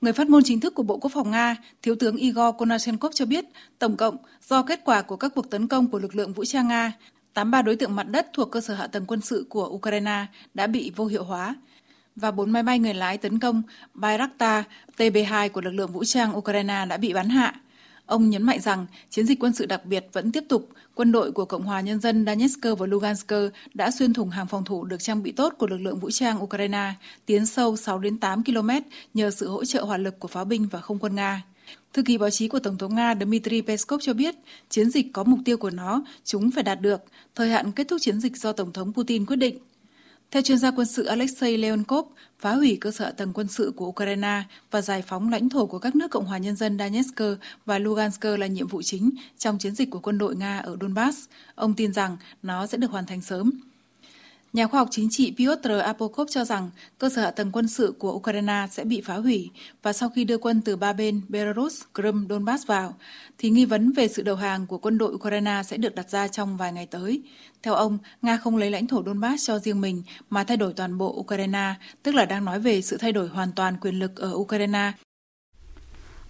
Người 0.00 0.12
phát 0.12 0.28
ngôn 0.28 0.42
chính 0.44 0.60
thức 0.60 0.74
của 0.74 0.82
Bộ 0.82 0.98
Quốc 0.98 1.10
phòng 1.14 1.30
Nga, 1.30 1.56
Thiếu 1.82 1.94
tướng 2.00 2.16
Igor 2.16 2.54
Konashenkov 2.58 3.12
cho 3.14 3.26
biết, 3.26 3.44
tổng 3.78 3.96
cộng 3.96 4.16
do 4.48 4.62
kết 4.62 4.80
quả 4.84 5.02
của 5.02 5.16
các 5.16 5.32
cuộc 5.34 5.50
tấn 5.50 5.68
công 5.68 5.90
của 5.90 5.98
lực 5.98 6.14
lượng 6.14 6.32
vũ 6.32 6.44
trang 6.44 6.68
Nga, 6.68 6.92
83 7.34 7.62
đối 7.62 7.76
tượng 7.76 7.96
mặt 7.96 8.08
đất 8.08 8.26
thuộc 8.32 8.50
cơ 8.50 8.60
sở 8.60 8.74
hạ 8.74 8.86
tầng 8.86 9.04
quân 9.06 9.20
sự 9.20 9.46
của 9.48 9.68
Ukraine 9.68 10.26
đã 10.54 10.66
bị 10.66 10.92
vô 10.96 11.06
hiệu 11.06 11.24
hóa, 11.24 11.54
và 12.20 12.30
bốn 12.30 12.50
máy 12.50 12.62
bay 12.62 12.78
người 12.78 12.94
lái 12.94 13.18
tấn 13.18 13.38
công 13.38 13.62
Bayraktar 13.94 14.64
TB2 14.96 15.48
của 15.48 15.60
lực 15.60 15.70
lượng 15.70 15.92
vũ 15.92 16.04
trang 16.04 16.36
Ukraine 16.36 16.86
đã 16.88 16.96
bị 16.96 17.12
bắn 17.12 17.28
hạ. 17.28 17.54
Ông 18.06 18.30
nhấn 18.30 18.42
mạnh 18.42 18.60
rằng 18.60 18.86
chiến 19.10 19.26
dịch 19.26 19.38
quân 19.40 19.52
sự 19.52 19.66
đặc 19.66 19.84
biệt 19.84 20.06
vẫn 20.12 20.32
tiếp 20.32 20.44
tục, 20.48 20.68
quân 20.94 21.12
đội 21.12 21.32
của 21.32 21.44
Cộng 21.44 21.62
hòa 21.62 21.80
Nhân 21.80 22.00
dân 22.00 22.26
Donetsk 22.26 22.60
và 22.78 22.86
Lugansk 22.86 23.32
đã 23.74 23.90
xuyên 23.90 24.12
thủng 24.12 24.30
hàng 24.30 24.46
phòng 24.46 24.64
thủ 24.64 24.84
được 24.84 25.02
trang 25.02 25.22
bị 25.22 25.32
tốt 25.32 25.54
của 25.58 25.66
lực 25.66 25.78
lượng 25.78 25.98
vũ 25.98 26.10
trang 26.10 26.42
Ukraine, 26.42 26.92
tiến 27.26 27.46
sâu 27.46 27.76
6 27.76 27.98
đến 27.98 28.18
8 28.18 28.44
km 28.44 28.70
nhờ 29.14 29.30
sự 29.30 29.48
hỗ 29.48 29.64
trợ 29.64 29.84
hỏa 29.84 29.96
lực 29.96 30.20
của 30.20 30.28
pháo 30.28 30.44
binh 30.44 30.68
và 30.70 30.80
không 30.80 30.98
quân 30.98 31.14
Nga. 31.14 31.42
Thư 31.92 32.02
ký 32.02 32.18
báo 32.18 32.30
chí 32.30 32.48
của 32.48 32.58
Tổng 32.58 32.78
thống 32.78 32.94
Nga 32.94 33.14
Dmitry 33.14 33.60
Peskov 33.60 34.00
cho 34.02 34.14
biết, 34.14 34.34
chiến 34.68 34.90
dịch 34.90 35.06
có 35.12 35.24
mục 35.24 35.38
tiêu 35.44 35.56
của 35.56 35.70
nó, 35.70 36.02
chúng 36.24 36.50
phải 36.50 36.62
đạt 36.62 36.80
được, 36.80 37.00
thời 37.34 37.50
hạn 37.50 37.72
kết 37.72 37.88
thúc 37.88 37.98
chiến 38.00 38.20
dịch 38.20 38.36
do 38.36 38.52
Tổng 38.52 38.72
thống 38.72 38.92
Putin 38.92 39.26
quyết 39.26 39.36
định. 39.36 39.58
Theo 40.30 40.42
chuyên 40.42 40.58
gia 40.58 40.70
quân 40.70 40.86
sự 40.86 41.04
Alexei 41.04 41.56
Leonkov, 41.56 42.06
phá 42.38 42.54
hủy 42.54 42.78
cơ 42.80 42.90
sở 42.90 43.10
tầng 43.10 43.32
quân 43.32 43.48
sự 43.48 43.72
của 43.76 43.86
Ukraine 43.86 44.42
và 44.70 44.80
giải 44.80 45.02
phóng 45.02 45.30
lãnh 45.30 45.48
thổ 45.48 45.66
của 45.66 45.78
các 45.78 45.96
nước 45.96 46.10
Cộng 46.10 46.24
hòa 46.24 46.38
Nhân 46.38 46.56
dân 46.56 46.78
Donetsk 46.78 47.20
và 47.66 47.78
Lugansk 47.78 48.24
là 48.24 48.46
nhiệm 48.46 48.66
vụ 48.66 48.82
chính 48.82 49.10
trong 49.38 49.58
chiến 49.58 49.74
dịch 49.74 49.90
của 49.90 49.98
quân 49.98 50.18
đội 50.18 50.36
Nga 50.36 50.58
ở 50.58 50.76
Donbass. 50.80 51.28
Ông 51.54 51.74
tin 51.74 51.92
rằng 51.92 52.16
nó 52.42 52.66
sẽ 52.66 52.78
được 52.78 52.90
hoàn 52.90 53.06
thành 53.06 53.20
sớm. 53.20 53.50
Nhà 54.52 54.66
khoa 54.66 54.80
học 54.80 54.88
chính 54.90 55.08
trị 55.10 55.34
Piotr 55.38 55.70
Apokov 55.84 56.28
cho 56.30 56.44
rằng 56.44 56.70
cơ 56.98 57.08
sở 57.08 57.22
hạ 57.22 57.30
tầng 57.30 57.50
quân 57.52 57.68
sự 57.68 57.94
của 57.98 58.12
Ukraine 58.12 58.66
sẽ 58.70 58.84
bị 58.84 59.00
phá 59.00 59.14
hủy 59.14 59.50
và 59.82 59.92
sau 59.92 60.08
khi 60.08 60.24
đưa 60.24 60.38
quân 60.38 60.60
từ 60.60 60.76
ba 60.76 60.92
bên 60.92 61.20
Belarus, 61.28 61.82
Crimea, 61.94 62.26
Donbass 62.28 62.66
vào, 62.66 62.94
thì 63.38 63.50
nghi 63.50 63.64
vấn 63.64 63.92
về 63.92 64.08
sự 64.08 64.22
đầu 64.22 64.36
hàng 64.36 64.66
của 64.66 64.78
quân 64.78 64.98
đội 64.98 65.12
Ukraine 65.12 65.62
sẽ 65.64 65.76
được 65.76 65.94
đặt 65.94 66.10
ra 66.10 66.28
trong 66.28 66.56
vài 66.56 66.72
ngày 66.72 66.86
tới. 66.86 67.22
Theo 67.62 67.74
ông, 67.74 67.98
Nga 68.22 68.36
không 68.36 68.56
lấy 68.56 68.70
lãnh 68.70 68.86
thổ 68.86 69.02
Donbass 69.06 69.46
cho 69.46 69.58
riêng 69.58 69.80
mình 69.80 70.02
mà 70.30 70.44
thay 70.44 70.56
đổi 70.56 70.72
toàn 70.72 70.98
bộ 70.98 71.14
Ukraine, 71.18 71.74
tức 72.02 72.14
là 72.14 72.24
đang 72.24 72.44
nói 72.44 72.60
về 72.60 72.82
sự 72.82 72.96
thay 72.96 73.12
đổi 73.12 73.28
hoàn 73.28 73.52
toàn 73.52 73.76
quyền 73.80 73.98
lực 73.98 74.16
ở 74.16 74.32
Ukraine. 74.34 74.92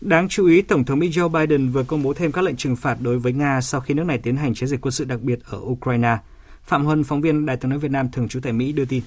Đáng 0.00 0.28
chú 0.28 0.46
ý, 0.46 0.62
Tổng 0.62 0.84
thống 0.84 0.98
Mỹ 0.98 1.08
Joe 1.08 1.28
Biden 1.28 1.70
vừa 1.70 1.84
công 1.84 2.02
bố 2.02 2.14
thêm 2.14 2.32
các 2.32 2.44
lệnh 2.44 2.56
trừng 2.56 2.76
phạt 2.76 2.96
đối 3.00 3.18
với 3.18 3.32
Nga 3.32 3.60
sau 3.60 3.80
khi 3.80 3.94
nước 3.94 4.04
này 4.04 4.18
tiến 4.18 4.37
hành 4.37 4.54
chiến 4.54 4.68
dịch 4.68 4.80
quân 4.80 4.92
sự 4.92 5.04
đặc 5.04 5.20
biệt 5.22 5.38
ở 5.44 5.58
Ukraine. 5.58 6.16
Phạm 6.68 6.84
Huân, 6.84 7.04
phóng 7.04 7.20
viên 7.20 7.46
Đài 7.46 7.56
tiếng 7.56 7.70
nói 7.70 7.78
Việt 7.78 7.90
Nam 7.90 8.08
thường 8.12 8.28
trú 8.28 8.40
tại 8.42 8.52
Mỹ 8.52 8.72
đưa 8.72 8.84
tin. 8.84 9.02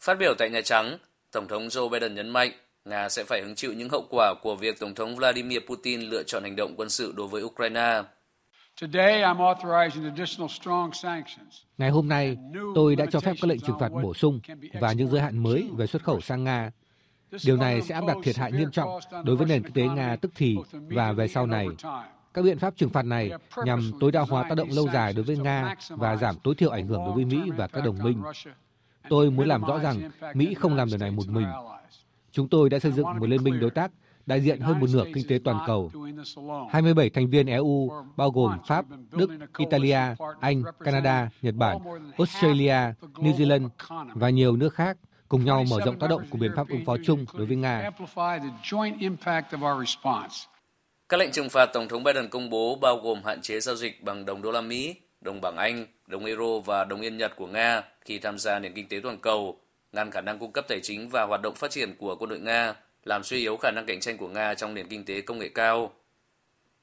Phát 0.00 0.18
biểu 0.18 0.34
tại 0.38 0.50
Nhà 0.50 0.60
Trắng, 0.64 0.98
Tổng 1.32 1.48
thống 1.48 1.68
Joe 1.68 1.88
Biden 1.88 2.14
nhấn 2.14 2.28
mạnh 2.28 2.50
Nga 2.84 3.08
sẽ 3.08 3.24
phải 3.24 3.42
hứng 3.42 3.54
chịu 3.54 3.72
những 3.72 3.88
hậu 3.88 4.06
quả 4.10 4.34
của 4.42 4.56
việc 4.56 4.80
Tổng 4.80 4.94
thống 4.94 5.16
Vladimir 5.16 5.58
Putin 5.68 6.00
lựa 6.00 6.22
chọn 6.22 6.42
hành 6.42 6.56
động 6.56 6.74
quân 6.76 6.90
sự 6.90 7.12
đối 7.16 7.28
với 7.28 7.42
Ukraine. 7.42 8.02
Ngày 11.78 11.90
hôm 11.90 12.08
nay, 12.08 12.36
tôi 12.74 12.96
đã 12.96 13.06
cho 13.10 13.20
phép 13.20 13.32
các 13.40 13.48
lệnh 13.48 13.60
trừng 13.60 13.76
phạt 13.80 13.88
bổ 14.02 14.14
sung 14.14 14.40
và 14.80 14.92
những 14.92 15.08
giới 15.08 15.20
hạn 15.20 15.42
mới 15.42 15.68
về 15.76 15.86
xuất 15.86 16.02
khẩu 16.02 16.20
sang 16.20 16.44
Nga. 16.44 16.70
Điều 17.44 17.56
này 17.56 17.82
sẽ 17.82 17.94
áp 17.94 18.06
đặt 18.06 18.16
thiệt 18.22 18.36
hại 18.36 18.52
nghiêm 18.52 18.70
trọng 18.70 18.98
đối 19.24 19.36
với 19.36 19.46
nền 19.46 19.62
kinh 19.62 19.72
tế 19.72 19.94
Nga 19.94 20.16
tức 20.16 20.32
thì 20.34 20.56
và 20.72 21.12
về 21.12 21.28
sau 21.28 21.46
này. 21.46 21.66
Các 22.34 22.42
biện 22.42 22.58
pháp 22.58 22.76
trừng 22.76 22.90
phạt 22.90 23.02
này 23.02 23.30
nhằm 23.64 23.90
tối 24.00 24.12
đa 24.12 24.20
hóa 24.20 24.46
tác 24.48 24.54
động 24.54 24.68
lâu 24.70 24.88
dài 24.92 25.12
đối 25.12 25.24
với 25.24 25.36
Nga 25.36 25.74
và 25.88 26.16
giảm 26.16 26.36
tối 26.44 26.54
thiểu 26.54 26.70
ảnh 26.70 26.86
hưởng 26.86 27.04
đối 27.04 27.14
với 27.14 27.24
Mỹ 27.24 27.50
và 27.56 27.66
các 27.66 27.84
đồng 27.84 27.98
minh. 28.02 28.22
Tôi 29.08 29.30
muốn 29.30 29.48
làm 29.48 29.62
rõ 29.62 29.78
rằng 29.78 30.10
Mỹ 30.34 30.54
không 30.54 30.74
làm 30.74 30.88
điều 30.88 30.98
này 30.98 31.10
một 31.10 31.28
mình. 31.28 31.46
Chúng 32.32 32.48
tôi 32.48 32.70
đã 32.70 32.78
xây 32.78 32.92
dựng 32.92 33.06
một 33.20 33.26
liên 33.28 33.44
minh 33.44 33.60
đối 33.60 33.70
tác 33.70 33.90
đại 34.26 34.40
diện 34.40 34.60
hơn 34.60 34.80
một 34.80 34.86
nửa 34.92 35.04
kinh 35.14 35.28
tế 35.28 35.38
toàn 35.44 35.58
cầu. 35.66 35.90
27 36.70 37.10
thành 37.10 37.30
viên 37.30 37.46
EU 37.46 37.90
bao 38.16 38.30
gồm 38.30 38.52
Pháp, 38.66 38.84
Đức, 39.10 39.30
Italia, 39.58 40.00
Anh, 40.40 40.62
Canada, 40.84 41.30
Nhật 41.42 41.54
Bản, 41.54 41.78
Australia, 42.18 42.94
New 43.14 43.34
Zealand 43.36 43.68
và 44.14 44.30
nhiều 44.30 44.56
nước 44.56 44.74
khác 44.74 44.96
cùng 45.28 45.44
nhau 45.44 45.64
mở 45.70 45.80
rộng 45.84 45.98
tác 45.98 46.10
động 46.10 46.22
của 46.30 46.38
biện 46.38 46.52
pháp 46.56 46.68
ứng 46.68 46.84
phó 46.84 46.96
chung 47.04 47.24
đối 47.34 47.46
với 47.46 47.56
Nga. 47.56 47.90
Các 51.12 51.18
lệnh 51.18 51.30
trừng 51.30 51.48
phạt 51.50 51.66
Tổng 51.66 51.88
thống 51.88 52.04
Biden 52.04 52.28
công 52.28 52.50
bố 52.50 52.76
bao 52.76 52.96
gồm 52.96 53.22
hạn 53.24 53.42
chế 53.42 53.60
giao 53.60 53.76
dịch 53.76 54.02
bằng 54.02 54.24
đồng 54.24 54.42
đô 54.42 54.52
la 54.52 54.60
Mỹ, 54.60 54.94
đồng 55.20 55.40
bảng 55.40 55.56
Anh, 55.56 55.86
đồng 56.06 56.24
euro 56.24 56.58
và 56.64 56.84
đồng 56.84 57.00
yên 57.00 57.16
Nhật 57.16 57.36
của 57.36 57.46
Nga 57.46 57.82
khi 58.04 58.18
tham 58.18 58.38
gia 58.38 58.58
nền 58.58 58.74
kinh 58.74 58.88
tế 58.88 59.00
toàn 59.02 59.18
cầu, 59.18 59.60
ngăn 59.92 60.10
khả 60.10 60.20
năng 60.20 60.38
cung 60.38 60.52
cấp 60.52 60.64
tài 60.68 60.80
chính 60.82 61.08
và 61.08 61.22
hoạt 61.22 61.42
động 61.42 61.54
phát 61.54 61.70
triển 61.70 61.94
của 61.98 62.16
quân 62.16 62.30
đội 62.30 62.40
Nga, 62.40 62.74
làm 63.04 63.22
suy 63.24 63.38
yếu 63.38 63.56
khả 63.56 63.70
năng 63.70 63.86
cạnh 63.86 64.00
tranh 64.00 64.16
của 64.16 64.28
Nga 64.28 64.54
trong 64.54 64.74
nền 64.74 64.88
kinh 64.88 65.04
tế 65.04 65.20
công 65.20 65.38
nghệ 65.38 65.48
cao. 65.48 65.92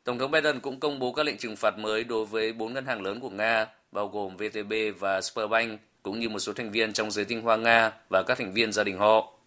Tổng 0.04 0.20
thống 0.20 0.32
Biden 0.32 0.60
cũng 0.60 0.80
công 0.80 1.00
bố 1.00 1.14
các 1.14 1.26
lệnh 1.26 1.38
trừng 1.38 1.56
phạt 1.56 1.78
mới 1.78 2.04
đối 2.04 2.26
với 2.26 2.54
bốn 2.54 2.74
ngân 2.74 2.86
hàng 2.86 3.02
lớn 3.02 3.20
của 3.20 3.30
Nga, 3.30 3.68
bao 3.92 4.08
gồm 4.08 4.38
VTB 4.38 4.74
và 5.00 5.22
Sberbank, 5.22 5.80
cũng 6.04 6.20
như 6.20 6.30
một 6.30 6.40
số 6.40 6.54
thành 6.54 6.72
viên 6.72 6.94
trong 6.94 7.12
giới 7.12 7.26
tinh 7.26 7.42
hoa 7.42 7.58
Nga 7.58 7.92
và 8.10 8.24
các 8.24 8.38
thành 8.38 8.54
viên 8.54 8.72
gia 8.72 8.84
đình 8.84 8.98
họ. 8.98 9.39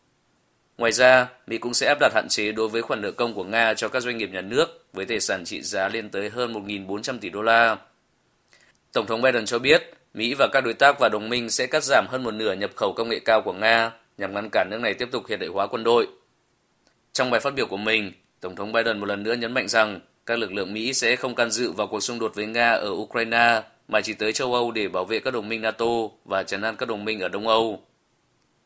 Ngoài 0.78 0.92
ra, 0.92 1.28
Mỹ 1.46 1.58
cũng 1.58 1.74
sẽ 1.74 1.86
áp 1.86 1.98
đặt 2.00 2.12
hạn 2.14 2.26
chế 2.28 2.52
đối 2.52 2.68
với 2.68 2.82
khoản 2.82 3.00
nợ 3.00 3.10
công 3.10 3.34
của 3.34 3.44
Nga 3.44 3.74
cho 3.74 3.88
các 3.88 4.00
doanh 4.00 4.18
nghiệp 4.18 4.30
nhà 4.32 4.40
nước 4.40 4.86
với 4.92 5.04
tài 5.04 5.20
sản 5.20 5.44
trị 5.44 5.62
giá 5.62 5.88
lên 5.88 6.10
tới 6.10 6.30
hơn 6.30 6.52
1.400 6.52 7.18
tỷ 7.18 7.30
đô 7.30 7.42
la. 7.42 7.76
Tổng 8.92 9.06
thống 9.06 9.22
Biden 9.22 9.46
cho 9.46 9.58
biết, 9.58 9.94
Mỹ 10.14 10.34
và 10.38 10.48
các 10.52 10.60
đối 10.60 10.74
tác 10.74 10.96
và 11.00 11.08
đồng 11.08 11.28
minh 11.28 11.50
sẽ 11.50 11.66
cắt 11.66 11.84
giảm 11.84 12.06
hơn 12.08 12.22
một 12.22 12.30
nửa 12.30 12.52
nhập 12.52 12.70
khẩu 12.76 12.92
công 12.92 13.08
nghệ 13.08 13.18
cao 13.24 13.42
của 13.42 13.52
Nga 13.52 13.92
nhằm 14.18 14.34
ngăn 14.34 14.48
cản 14.52 14.68
nước 14.70 14.80
này 14.80 14.94
tiếp 14.94 15.08
tục 15.12 15.24
hiện 15.28 15.38
đại 15.38 15.48
hóa 15.48 15.66
quân 15.66 15.84
đội. 15.84 16.06
Trong 17.12 17.30
bài 17.30 17.40
phát 17.40 17.54
biểu 17.54 17.66
của 17.66 17.76
mình, 17.76 18.12
Tổng 18.40 18.56
thống 18.56 18.72
Biden 18.72 18.98
một 18.98 19.06
lần 19.06 19.22
nữa 19.22 19.34
nhấn 19.34 19.52
mạnh 19.52 19.68
rằng 19.68 20.00
các 20.26 20.38
lực 20.38 20.52
lượng 20.52 20.72
Mỹ 20.72 20.92
sẽ 20.92 21.16
không 21.16 21.34
can 21.34 21.50
dự 21.50 21.72
vào 21.72 21.86
cuộc 21.86 22.00
xung 22.00 22.18
đột 22.18 22.34
với 22.34 22.46
Nga 22.46 22.70
ở 22.70 22.90
Ukraine 22.90 23.62
mà 23.88 24.00
chỉ 24.00 24.14
tới 24.14 24.32
châu 24.32 24.54
Âu 24.54 24.70
để 24.70 24.88
bảo 24.88 25.04
vệ 25.04 25.18
các 25.18 25.34
đồng 25.34 25.48
minh 25.48 25.62
NATO 25.62 25.86
và 26.24 26.42
chấn 26.42 26.62
an 26.62 26.76
các 26.76 26.88
đồng 26.88 27.04
minh 27.04 27.20
ở 27.20 27.28
Đông 27.28 27.48
Âu. 27.48 27.82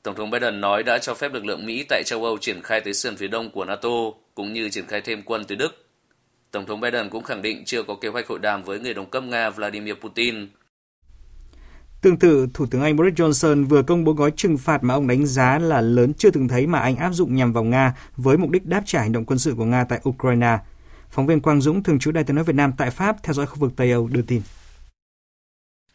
Tổng 0.06 0.14
thống 0.14 0.30
Biden 0.30 0.60
nói 0.60 0.82
đã 0.82 0.98
cho 0.98 1.14
phép 1.14 1.32
lực 1.32 1.44
lượng 1.44 1.66
Mỹ 1.66 1.84
tại 1.88 2.02
châu 2.06 2.24
Âu 2.24 2.38
triển 2.38 2.62
khai 2.62 2.80
tới 2.80 2.94
sườn 2.94 3.16
phía 3.16 3.28
đông 3.28 3.50
của 3.50 3.64
NATO, 3.64 3.88
cũng 4.34 4.52
như 4.52 4.68
triển 4.70 4.86
khai 4.86 5.00
thêm 5.00 5.22
quân 5.22 5.44
từ 5.48 5.54
Đức. 5.54 5.86
Tổng 6.50 6.66
thống 6.66 6.80
Biden 6.80 7.10
cũng 7.10 7.24
khẳng 7.24 7.42
định 7.42 7.64
chưa 7.64 7.82
có 7.82 7.94
kế 8.00 8.08
hoạch 8.08 8.28
hội 8.28 8.38
đàm 8.38 8.62
với 8.62 8.80
người 8.80 8.94
đồng 8.94 9.10
cấp 9.10 9.22
Nga 9.22 9.50
Vladimir 9.50 9.94
Putin. 9.94 10.48
Tương 12.02 12.18
tự, 12.18 12.48
Thủ 12.54 12.66
tướng 12.70 12.82
Anh 12.82 12.96
Boris 12.96 13.14
Johnson 13.14 13.66
vừa 13.66 13.82
công 13.82 14.04
bố 14.04 14.12
gói 14.12 14.30
trừng 14.36 14.58
phạt 14.58 14.84
mà 14.84 14.94
ông 14.94 15.06
đánh 15.06 15.26
giá 15.26 15.58
là 15.58 15.80
lớn 15.80 16.14
chưa 16.14 16.30
từng 16.30 16.48
thấy 16.48 16.66
mà 16.66 16.78
Anh 16.78 16.96
áp 16.96 17.12
dụng 17.12 17.34
nhằm 17.34 17.52
vào 17.52 17.64
Nga 17.64 17.94
với 18.16 18.36
mục 18.36 18.50
đích 18.50 18.66
đáp 18.66 18.82
trả 18.86 19.00
hành 19.00 19.12
động 19.12 19.24
quân 19.24 19.38
sự 19.38 19.54
của 19.56 19.64
Nga 19.64 19.84
tại 19.84 20.00
Ukraine. 20.08 20.58
Phóng 21.10 21.26
viên 21.26 21.40
Quang 21.40 21.60
Dũng, 21.60 21.82
thường 21.82 21.98
trú 21.98 22.10
Đài 22.10 22.24
tiếng 22.24 22.36
nói 22.36 22.44
Việt 22.44 22.56
Nam 22.56 22.72
tại 22.78 22.90
Pháp, 22.90 23.16
theo 23.22 23.34
dõi 23.34 23.46
khu 23.46 23.56
vực 23.58 23.72
Tây 23.76 23.90
Âu 23.90 24.08
đưa 24.08 24.22
tin. 24.22 24.42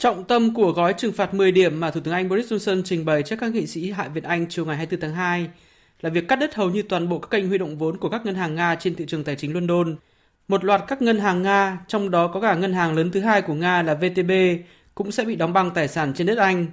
Trọng 0.02 0.24
tâm 0.24 0.54
của 0.54 0.72
gói 0.72 0.94
trừng 0.94 1.14
phạt 1.14 1.34
10 1.34 1.52
điểm 1.52 1.80
mà 1.80 1.92
Thủ 1.92 2.02
tướng 2.04 2.14
Anh 2.14 2.30
Boris 2.30 2.54
Johnson 2.54 2.82
trình 2.86 3.06
bày 3.06 3.24
trước 3.24 3.36
các 3.40 3.52
nghị 3.52 3.68
sĩ 3.68 3.92
Hạ 3.92 4.08
viện 4.08 4.24
Anh 4.24 4.46
chiều 4.50 4.66
ngày 4.66 4.78
24 4.78 5.02
tháng 5.02 5.16
2 5.16 5.48
là 6.02 6.10
việc 6.10 6.28
cắt 6.28 6.36
đứt 6.36 6.56
hầu 6.56 6.70
như 6.70 6.82
toàn 6.82 7.10
bộ 7.10 7.20
các 7.20 7.30
kênh 7.32 7.48
huy 7.48 7.58
động 7.58 7.78
vốn 7.78 7.98
của 7.98 8.10
các 8.10 8.26
ngân 8.26 8.36
hàng 8.36 8.56
Nga 8.56 8.76
trên 8.76 8.96
thị 8.96 9.06
trường 9.08 9.24
tài 9.24 9.36
chính 9.36 9.54
London. 9.54 9.96
Một 10.48 10.64
loạt 10.64 10.84
các 10.88 11.02
ngân 11.02 11.20
hàng 11.20 11.44
Nga, 11.44 11.78
trong 11.88 12.12
đó 12.12 12.28
có 12.28 12.42
cả 12.42 12.56
ngân 12.56 12.74
hàng 12.74 12.96
lớn 12.96 13.12
thứ 13.12 13.20
hai 13.20 13.42
của 13.42 13.54
Nga 13.54 13.82
là 13.82 13.94
VTB, 13.94 14.32
cũng 14.96 15.12
sẽ 15.12 15.26
bị 15.26 15.36
đóng 15.36 15.54
băng 15.54 15.72
tài 15.72 15.88
sản 15.88 16.14
trên 16.14 16.28
đất 16.28 16.38
Anh. 16.38 16.66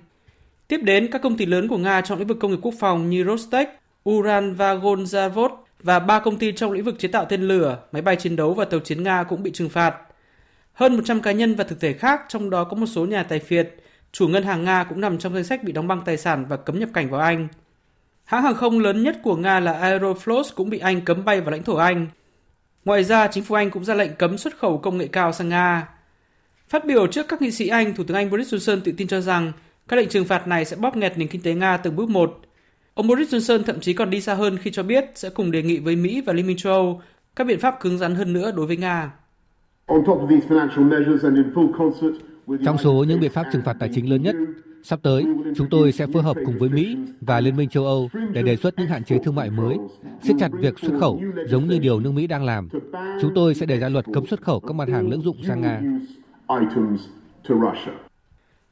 Tiếp 0.68 0.80
đến, 0.82 1.08
các 1.10 1.22
công 1.22 1.36
ty 1.36 1.46
lớn 1.46 1.68
của 1.68 1.78
Nga 1.78 2.00
trong 2.00 2.18
lĩnh 2.18 2.28
vực 2.28 2.38
công 2.40 2.50
nghiệp 2.50 2.60
quốc 2.62 2.74
phòng 2.78 3.10
như 3.10 3.24
Rostec, 3.24 3.68
Uran 4.10 4.54
Vagonzavod 4.54 5.50
và 5.82 5.98
ba 5.98 6.18
công 6.18 6.38
ty 6.38 6.52
trong 6.52 6.72
lĩnh 6.72 6.84
vực 6.84 6.98
chế 6.98 7.08
tạo 7.08 7.24
tên 7.24 7.42
lửa, 7.42 7.78
máy 7.92 8.02
bay 8.02 8.16
chiến 8.16 8.36
đấu 8.36 8.54
và 8.54 8.64
tàu 8.64 8.80
chiến 8.80 9.02
Nga 9.02 9.22
cũng 9.22 9.42
bị 9.42 9.50
trừng 9.54 9.68
phạt. 9.68 10.07
Hơn 10.78 10.96
100 10.96 11.22
cá 11.22 11.32
nhân 11.32 11.54
và 11.54 11.64
thực 11.64 11.80
thể 11.80 11.92
khác, 11.92 12.20
trong 12.28 12.50
đó 12.50 12.64
có 12.64 12.76
một 12.76 12.86
số 12.86 13.06
nhà 13.06 13.22
tài 13.22 13.38
phiệt, 13.38 13.74
chủ 14.12 14.28
ngân 14.28 14.42
hàng 14.42 14.64
Nga 14.64 14.84
cũng 14.84 15.00
nằm 15.00 15.18
trong 15.18 15.34
danh 15.34 15.44
sách 15.44 15.64
bị 15.64 15.72
đóng 15.72 15.88
băng 15.88 16.02
tài 16.04 16.16
sản 16.16 16.46
và 16.48 16.56
cấm 16.56 16.78
nhập 16.78 16.88
cảnh 16.94 17.10
vào 17.10 17.20
Anh. 17.20 17.48
Hãng 18.24 18.42
hàng 18.42 18.54
không 18.54 18.80
lớn 18.80 19.02
nhất 19.02 19.18
của 19.22 19.36
Nga 19.36 19.60
là 19.60 19.72
Aeroflot 19.72 20.42
cũng 20.54 20.70
bị 20.70 20.78
Anh 20.78 21.00
cấm 21.00 21.24
bay 21.24 21.40
vào 21.40 21.50
lãnh 21.50 21.62
thổ 21.62 21.74
Anh. 21.76 22.06
Ngoài 22.84 23.04
ra, 23.04 23.26
chính 23.26 23.44
phủ 23.44 23.54
Anh 23.54 23.70
cũng 23.70 23.84
ra 23.84 23.94
lệnh 23.94 24.14
cấm 24.14 24.38
xuất 24.38 24.58
khẩu 24.58 24.78
công 24.78 24.98
nghệ 24.98 25.06
cao 25.06 25.32
sang 25.32 25.48
Nga. 25.48 25.88
Phát 26.68 26.84
biểu 26.84 27.06
trước 27.06 27.28
các 27.28 27.42
nghị 27.42 27.50
sĩ 27.50 27.68
Anh, 27.68 27.94
Thủ 27.94 28.04
tướng 28.04 28.16
Anh 28.16 28.30
Boris 28.30 28.54
Johnson 28.54 28.80
tự 28.84 28.92
tin 28.96 29.08
cho 29.08 29.20
rằng 29.20 29.52
các 29.88 29.96
lệnh 29.96 30.08
trừng 30.08 30.24
phạt 30.24 30.46
này 30.46 30.64
sẽ 30.64 30.76
bóp 30.76 30.96
nghẹt 30.96 31.18
nền 31.18 31.28
kinh 31.28 31.42
tế 31.42 31.54
Nga 31.54 31.76
từng 31.76 31.96
bước 31.96 32.08
một. 32.08 32.40
Ông 32.94 33.06
Boris 33.06 33.34
Johnson 33.34 33.62
thậm 33.62 33.80
chí 33.80 33.92
còn 33.92 34.10
đi 34.10 34.20
xa 34.20 34.34
hơn 34.34 34.58
khi 34.58 34.70
cho 34.70 34.82
biết 34.82 35.04
sẽ 35.14 35.30
cùng 35.30 35.50
đề 35.50 35.62
nghị 35.62 35.78
với 35.78 35.96
Mỹ 35.96 36.20
và 36.26 36.32
Liên 36.32 36.46
minh 36.46 36.56
châu 36.56 36.72
Âu 36.72 37.02
các 37.36 37.46
biện 37.46 37.60
pháp 37.60 37.80
cứng 37.80 37.98
rắn 37.98 38.14
hơn 38.14 38.32
nữa 38.32 38.52
đối 38.56 38.66
với 38.66 38.76
Nga. 38.76 39.10
Trong 42.64 42.78
số 42.78 43.04
những 43.08 43.20
biện 43.20 43.32
pháp 43.32 43.46
trừng 43.52 43.62
phạt 43.64 43.76
tài 43.80 43.90
chính 43.94 44.10
lớn 44.10 44.22
nhất, 44.22 44.36
sắp 44.82 44.98
tới 45.02 45.24
chúng 45.56 45.66
tôi 45.70 45.92
sẽ 45.92 46.06
phối 46.06 46.22
hợp 46.22 46.36
cùng 46.46 46.58
với 46.58 46.68
Mỹ 46.68 46.96
và 47.20 47.40
Liên 47.40 47.56
minh 47.56 47.68
châu 47.68 47.84
Âu 47.84 48.08
để 48.32 48.42
đề 48.42 48.56
xuất 48.56 48.74
những 48.78 48.86
hạn 48.86 49.04
chế 49.04 49.18
thương 49.24 49.34
mại 49.34 49.50
mới, 49.50 49.78
siết 50.22 50.36
chặt 50.40 50.48
việc 50.52 50.78
xuất 50.78 50.92
khẩu 51.00 51.20
giống 51.48 51.68
như 51.68 51.78
điều 51.78 52.00
nước 52.00 52.10
Mỹ 52.10 52.26
đang 52.26 52.44
làm. 52.44 52.68
Chúng 53.20 53.32
tôi 53.34 53.54
sẽ 53.54 53.66
đề 53.66 53.78
ra 53.78 53.88
luật 53.88 54.04
cấm 54.14 54.26
xuất 54.26 54.42
khẩu 54.42 54.60
các 54.60 54.72
mặt 54.72 54.88
hàng 54.88 55.08
lưỡng 55.08 55.22
dụng 55.22 55.36
sang 55.46 55.60
Nga. 55.60 55.80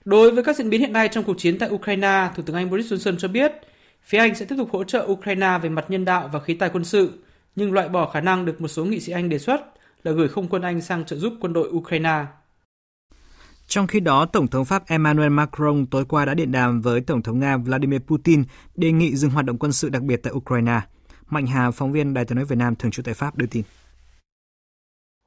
Đối 0.04 0.30
với 0.30 0.44
các 0.44 0.56
diễn 0.56 0.70
biến 0.70 0.80
hiện 0.80 0.92
nay 0.92 1.08
trong 1.08 1.24
cuộc 1.24 1.38
chiến 1.38 1.58
tại 1.58 1.70
Ukraine, 1.70 2.28
Thủ 2.36 2.42
tướng 2.46 2.56
Anh 2.56 2.70
Boris 2.70 2.92
Johnson 2.92 3.16
cho 3.16 3.28
biết 3.28 3.52
phía 4.02 4.18
Anh 4.18 4.34
sẽ 4.34 4.46
tiếp 4.46 4.54
tục 4.58 4.68
hỗ 4.72 4.84
trợ 4.84 5.06
Ukraine 5.10 5.58
về 5.62 5.68
mặt 5.68 5.84
nhân 5.88 6.04
đạo 6.04 6.30
và 6.32 6.40
khí 6.40 6.54
tài 6.54 6.70
quân 6.72 6.84
sự, 6.84 7.10
nhưng 7.56 7.72
loại 7.72 7.88
bỏ 7.88 8.10
khả 8.10 8.20
năng 8.20 8.44
được 8.44 8.60
một 8.60 8.68
số 8.68 8.84
nghị 8.84 9.00
sĩ 9.00 9.12
Anh 9.12 9.28
đề 9.28 9.38
xuất 9.38 9.75
là 10.06 10.12
gửi 10.12 10.28
không 10.28 10.48
quân 10.48 10.62
Anh 10.62 10.80
sang 10.80 11.04
trợ 11.04 11.16
giúp 11.16 11.32
quân 11.40 11.52
đội 11.52 11.68
Ukraine. 11.68 12.24
Trong 13.66 13.86
khi 13.86 14.00
đó, 14.00 14.26
Tổng 14.26 14.48
thống 14.48 14.64
Pháp 14.64 14.86
Emmanuel 14.86 15.30
Macron 15.30 15.86
tối 15.86 16.04
qua 16.04 16.24
đã 16.24 16.34
điện 16.34 16.52
đàm 16.52 16.80
với 16.80 17.00
Tổng 17.00 17.22
thống 17.22 17.38
Nga 17.38 17.56
Vladimir 17.56 18.00
Putin 18.00 18.44
đề 18.74 18.92
nghị 18.92 19.16
dừng 19.16 19.30
hoạt 19.30 19.44
động 19.44 19.58
quân 19.58 19.72
sự 19.72 19.88
đặc 19.88 20.02
biệt 20.02 20.20
tại 20.22 20.32
Ukraine. 20.32 20.80
Mạnh 21.28 21.46
Hà, 21.46 21.70
phóng 21.70 21.92
viên 21.92 22.14
Đài 22.14 22.24
tiếng 22.24 22.36
nói 22.36 22.44
Việt 22.44 22.56
Nam 22.56 22.76
thường 22.76 22.90
trú 22.90 23.02
tại 23.02 23.14
Pháp 23.14 23.36
đưa 23.36 23.46
tin. 23.46 23.62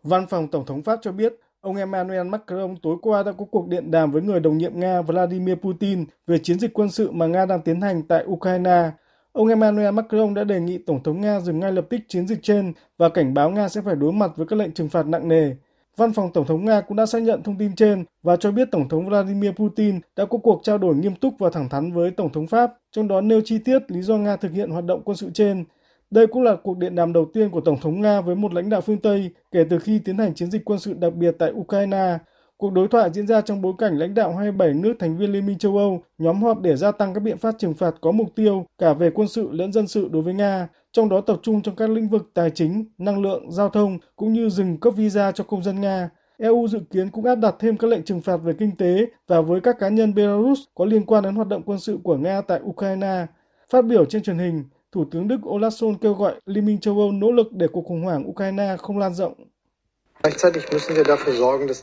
Văn 0.03 0.25
phòng 0.29 0.47
Tổng 0.47 0.65
thống 0.65 0.83
Pháp 0.83 0.99
cho 1.01 1.11
biết, 1.11 1.33
ông 1.61 1.75
Emmanuel 1.75 2.27
Macron 2.27 2.75
tối 2.83 2.97
qua 3.01 3.23
đã 3.23 3.31
có 3.31 3.45
cuộc 3.51 3.67
điện 3.67 3.91
đàm 3.91 4.11
với 4.11 4.21
người 4.21 4.39
đồng 4.39 4.57
nhiệm 4.57 4.79
Nga 4.79 5.01
Vladimir 5.01 5.55
Putin 5.55 6.05
về 6.27 6.37
chiến 6.37 6.59
dịch 6.59 6.73
quân 6.73 6.89
sự 6.89 7.11
mà 7.11 7.27
Nga 7.27 7.45
đang 7.45 7.61
tiến 7.61 7.81
hành 7.81 8.03
tại 8.03 8.25
Ukraine. 8.25 8.91
Ông 9.39 9.47
Emmanuel 9.47 9.91
Macron 9.93 10.34
đã 10.34 10.43
đề 10.43 10.60
nghị 10.60 10.78
Tổng 10.78 11.04
thống 11.04 11.21
Nga 11.21 11.39
dừng 11.39 11.60
ngay 11.60 11.71
lập 11.71 11.86
tức 11.89 11.97
chiến 12.08 12.28
dịch 12.28 12.39
trên 12.43 12.73
và 12.97 13.10
cảnh 13.10 13.34
báo 13.34 13.49
Nga 13.49 13.69
sẽ 13.69 13.82
phải 13.82 13.95
đối 13.95 14.13
mặt 14.13 14.32
với 14.36 14.47
các 14.47 14.60
lệnh 14.60 14.71
trừng 14.71 14.89
phạt 14.89 15.08
nặng 15.08 15.28
nề. 15.28 15.52
Văn 15.97 16.13
phòng 16.13 16.34
Tổng 16.34 16.45
thống 16.45 16.65
Nga 16.65 16.82
cũng 16.82 16.97
đã 16.97 17.06
xác 17.06 17.21
nhận 17.21 17.43
thông 17.43 17.58
tin 17.58 17.75
trên 17.75 18.06
và 18.23 18.36
cho 18.36 18.52
biết 18.52 18.67
Tổng 18.71 18.89
thống 18.89 19.06
Vladimir 19.06 19.52
Putin 19.52 19.99
đã 20.15 20.25
có 20.25 20.38
cuộc 20.38 20.62
trao 20.63 20.78
đổi 20.78 20.95
nghiêm 20.95 21.15
túc 21.15 21.34
và 21.39 21.49
thẳng 21.49 21.69
thắn 21.69 21.91
với 21.91 22.12
Tổng 22.12 22.32
thống 22.32 22.47
Pháp, 22.47 22.73
trong 22.91 23.08
đó 23.08 23.21
nêu 23.21 23.41
chi 23.45 23.60
tiết 23.65 23.91
lý 23.91 24.02
do 24.02 24.17
Nga 24.17 24.36
thực 24.36 24.52
hiện 24.52 24.69
hoạt 24.69 24.86
động 24.86 25.02
quân 25.06 25.17
sự 25.17 25.30
trên. 25.34 25.65
Đây 26.12 26.28
cũng 26.28 26.43
là 26.43 26.56
cuộc 26.63 26.78
điện 26.78 26.95
đàm 26.95 27.13
đầu 27.13 27.25
tiên 27.34 27.49
của 27.49 27.62
Tổng 27.62 27.80
thống 27.82 28.02
Nga 28.02 28.21
với 28.21 28.36
một 28.36 28.54
lãnh 28.54 28.69
đạo 28.69 28.82
phương 28.82 29.02
Tây 29.02 29.30
kể 29.52 29.63
từ 29.69 29.80
khi 29.80 29.99
tiến 29.99 30.17
hành 30.17 30.34
chiến 30.34 30.52
dịch 30.52 30.65
quân 30.65 30.80
sự 30.80 30.93
đặc 30.93 31.13
biệt 31.13 31.36
tại 31.39 31.52
Ukraine. 31.52 32.17
Cuộc 32.60 32.74
đối 32.74 32.88
thoại 32.88 33.10
diễn 33.13 33.28
ra 33.28 33.41
trong 33.41 33.62
bối 33.62 33.74
cảnh 33.78 33.98
lãnh 33.98 34.13
đạo 34.13 34.36
27 34.36 34.74
nước 34.74 34.93
thành 35.00 35.17
viên 35.17 35.32
Liên 35.32 35.45
minh 35.45 35.58
châu 35.58 35.78
Âu 35.78 36.02
nhóm 36.17 36.43
họp 36.43 36.62
để 36.62 36.76
gia 36.76 36.91
tăng 36.91 37.13
các 37.13 37.19
biện 37.19 37.38
pháp 37.38 37.56
trừng 37.58 37.74
phạt 37.74 37.95
có 38.02 38.12
mục 38.12 38.36
tiêu 38.36 38.65
cả 38.78 38.93
về 38.93 39.10
quân 39.10 39.28
sự 39.28 39.50
lẫn 39.52 39.74
dân 39.74 39.88
sự 39.88 40.10
đối 40.12 40.22
với 40.22 40.34
Nga, 40.34 40.67
trong 40.91 41.10
đó 41.10 41.22
tập 41.22 41.39
trung 41.43 41.62
trong 41.62 41.76
các 41.76 41.89
lĩnh 41.89 42.10
vực 42.10 42.32
tài 42.34 42.50
chính, 42.50 42.86
năng 42.98 43.22
lượng, 43.22 43.52
giao 43.52 43.69
thông 43.69 43.98
cũng 44.15 44.34
như 44.34 44.50
dừng 44.50 44.78
cấp 44.78 44.93
visa 44.98 45.32
cho 45.32 45.43
công 45.43 45.63
dân 45.63 45.82
Nga. 45.82 46.10
EU 46.38 46.67
dự 46.67 46.80
kiến 46.91 47.10
cũng 47.10 47.26
áp 47.26 47.36
đặt 47.36 47.56
thêm 47.60 47.78
các 47.78 47.88
lệnh 47.88 48.04
trừng 48.04 48.22
phạt 48.22 48.38
về 48.38 48.54
kinh 48.60 48.76
tế 48.76 49.06
và 49.28 49.41
với 49.41 49.62
các 49.62 49.80
cá 49.80 49.89
nhân 49.89 50.15
Belarus 50.15 50.60
có 50.76 50.86
liên 50.86 51.06
quan 51.06 51.24
đến 51.24 51.36
hoạt 51.36 51.48
động 51.48 51.62
quân 51.65 51.80
sự 51.80 51.98
của 52.04 52.17
Nga 52.17 52.41
tại 52.41 52.60
Ukraine. 52.63 53.26
Phát 53.69 53.86
biểu 53.86 54.06
trên 54.06 54.24
truyền 54.24 54.38
hình, 54.38 54.63
Thủ 54.91 55.06
tướng 55.12 55.28
Đức 55.28 55.41
Olaf 55.41 55.69
Scholz 55.69 55.95
kêu 56.02 56.13
gọi 56.13 56.36
Liên 56.45 56.65
minh 56.65 56.80
châu 56.80 57.00
Âu 57.00 57.12
nỗ 57.12 57.32
lực 57.32 57.54
để 57.54 57.67
cuộc 57.67 57.86
khủng 57.86 58.04
hoảng 58.04 58.30
Ukraine 58.30 58.76
không 58.80 58.98
lan 58.98 59.13
rộng. 59.13 59.34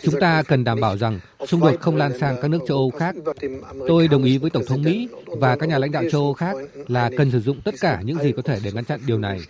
Chúng 0.02 0.20
ta 0.20 0.42
cần 0.42 0.64
đảm 0.64 0.80
bảo 0.80 0.96
rằng 0.96 1.20
xung 1.46 1.60
đột 1.60 1.80
không 1.80 1.96
lan 1.96 2.18
sang 2.18 2.36
các 2.42 2.48
nước 2.48 2.58
châu 2.68 2.76
Âu 2.76 2.90
khác. 2.90 3.14
Tôi 3.88 4.08
đồng 4.08 4.24
ý 4.24 4.38
với 4.38 4.50
Tổng 4.50 4.64
thống 4.66 4.82
Mỹ 4.82 5.08
và 5.26 5.56
các 5.56 5.68
nhà 5.68 5.78
lãnh 5.78 5.92
đạo 5.92 6.02
châu 6.10 6.20
Âu 6.20 6.34
khác 6.34 6.56
là 6.86 7.10
cần 7.16 7.30
sử 7.30 7.40
dụng 7.40 7.60
tất 7.64 7.74
cả 7.80 8.00
những 8.04 8.18
gì 8.18 8.32
có 8.32 8.42
thể 8.42 8.60
để 8.64 8.72
ngăn 8.72 8.84
chặn 8.84 9.00
điều 9.06 9.18
này. 9.18 9.40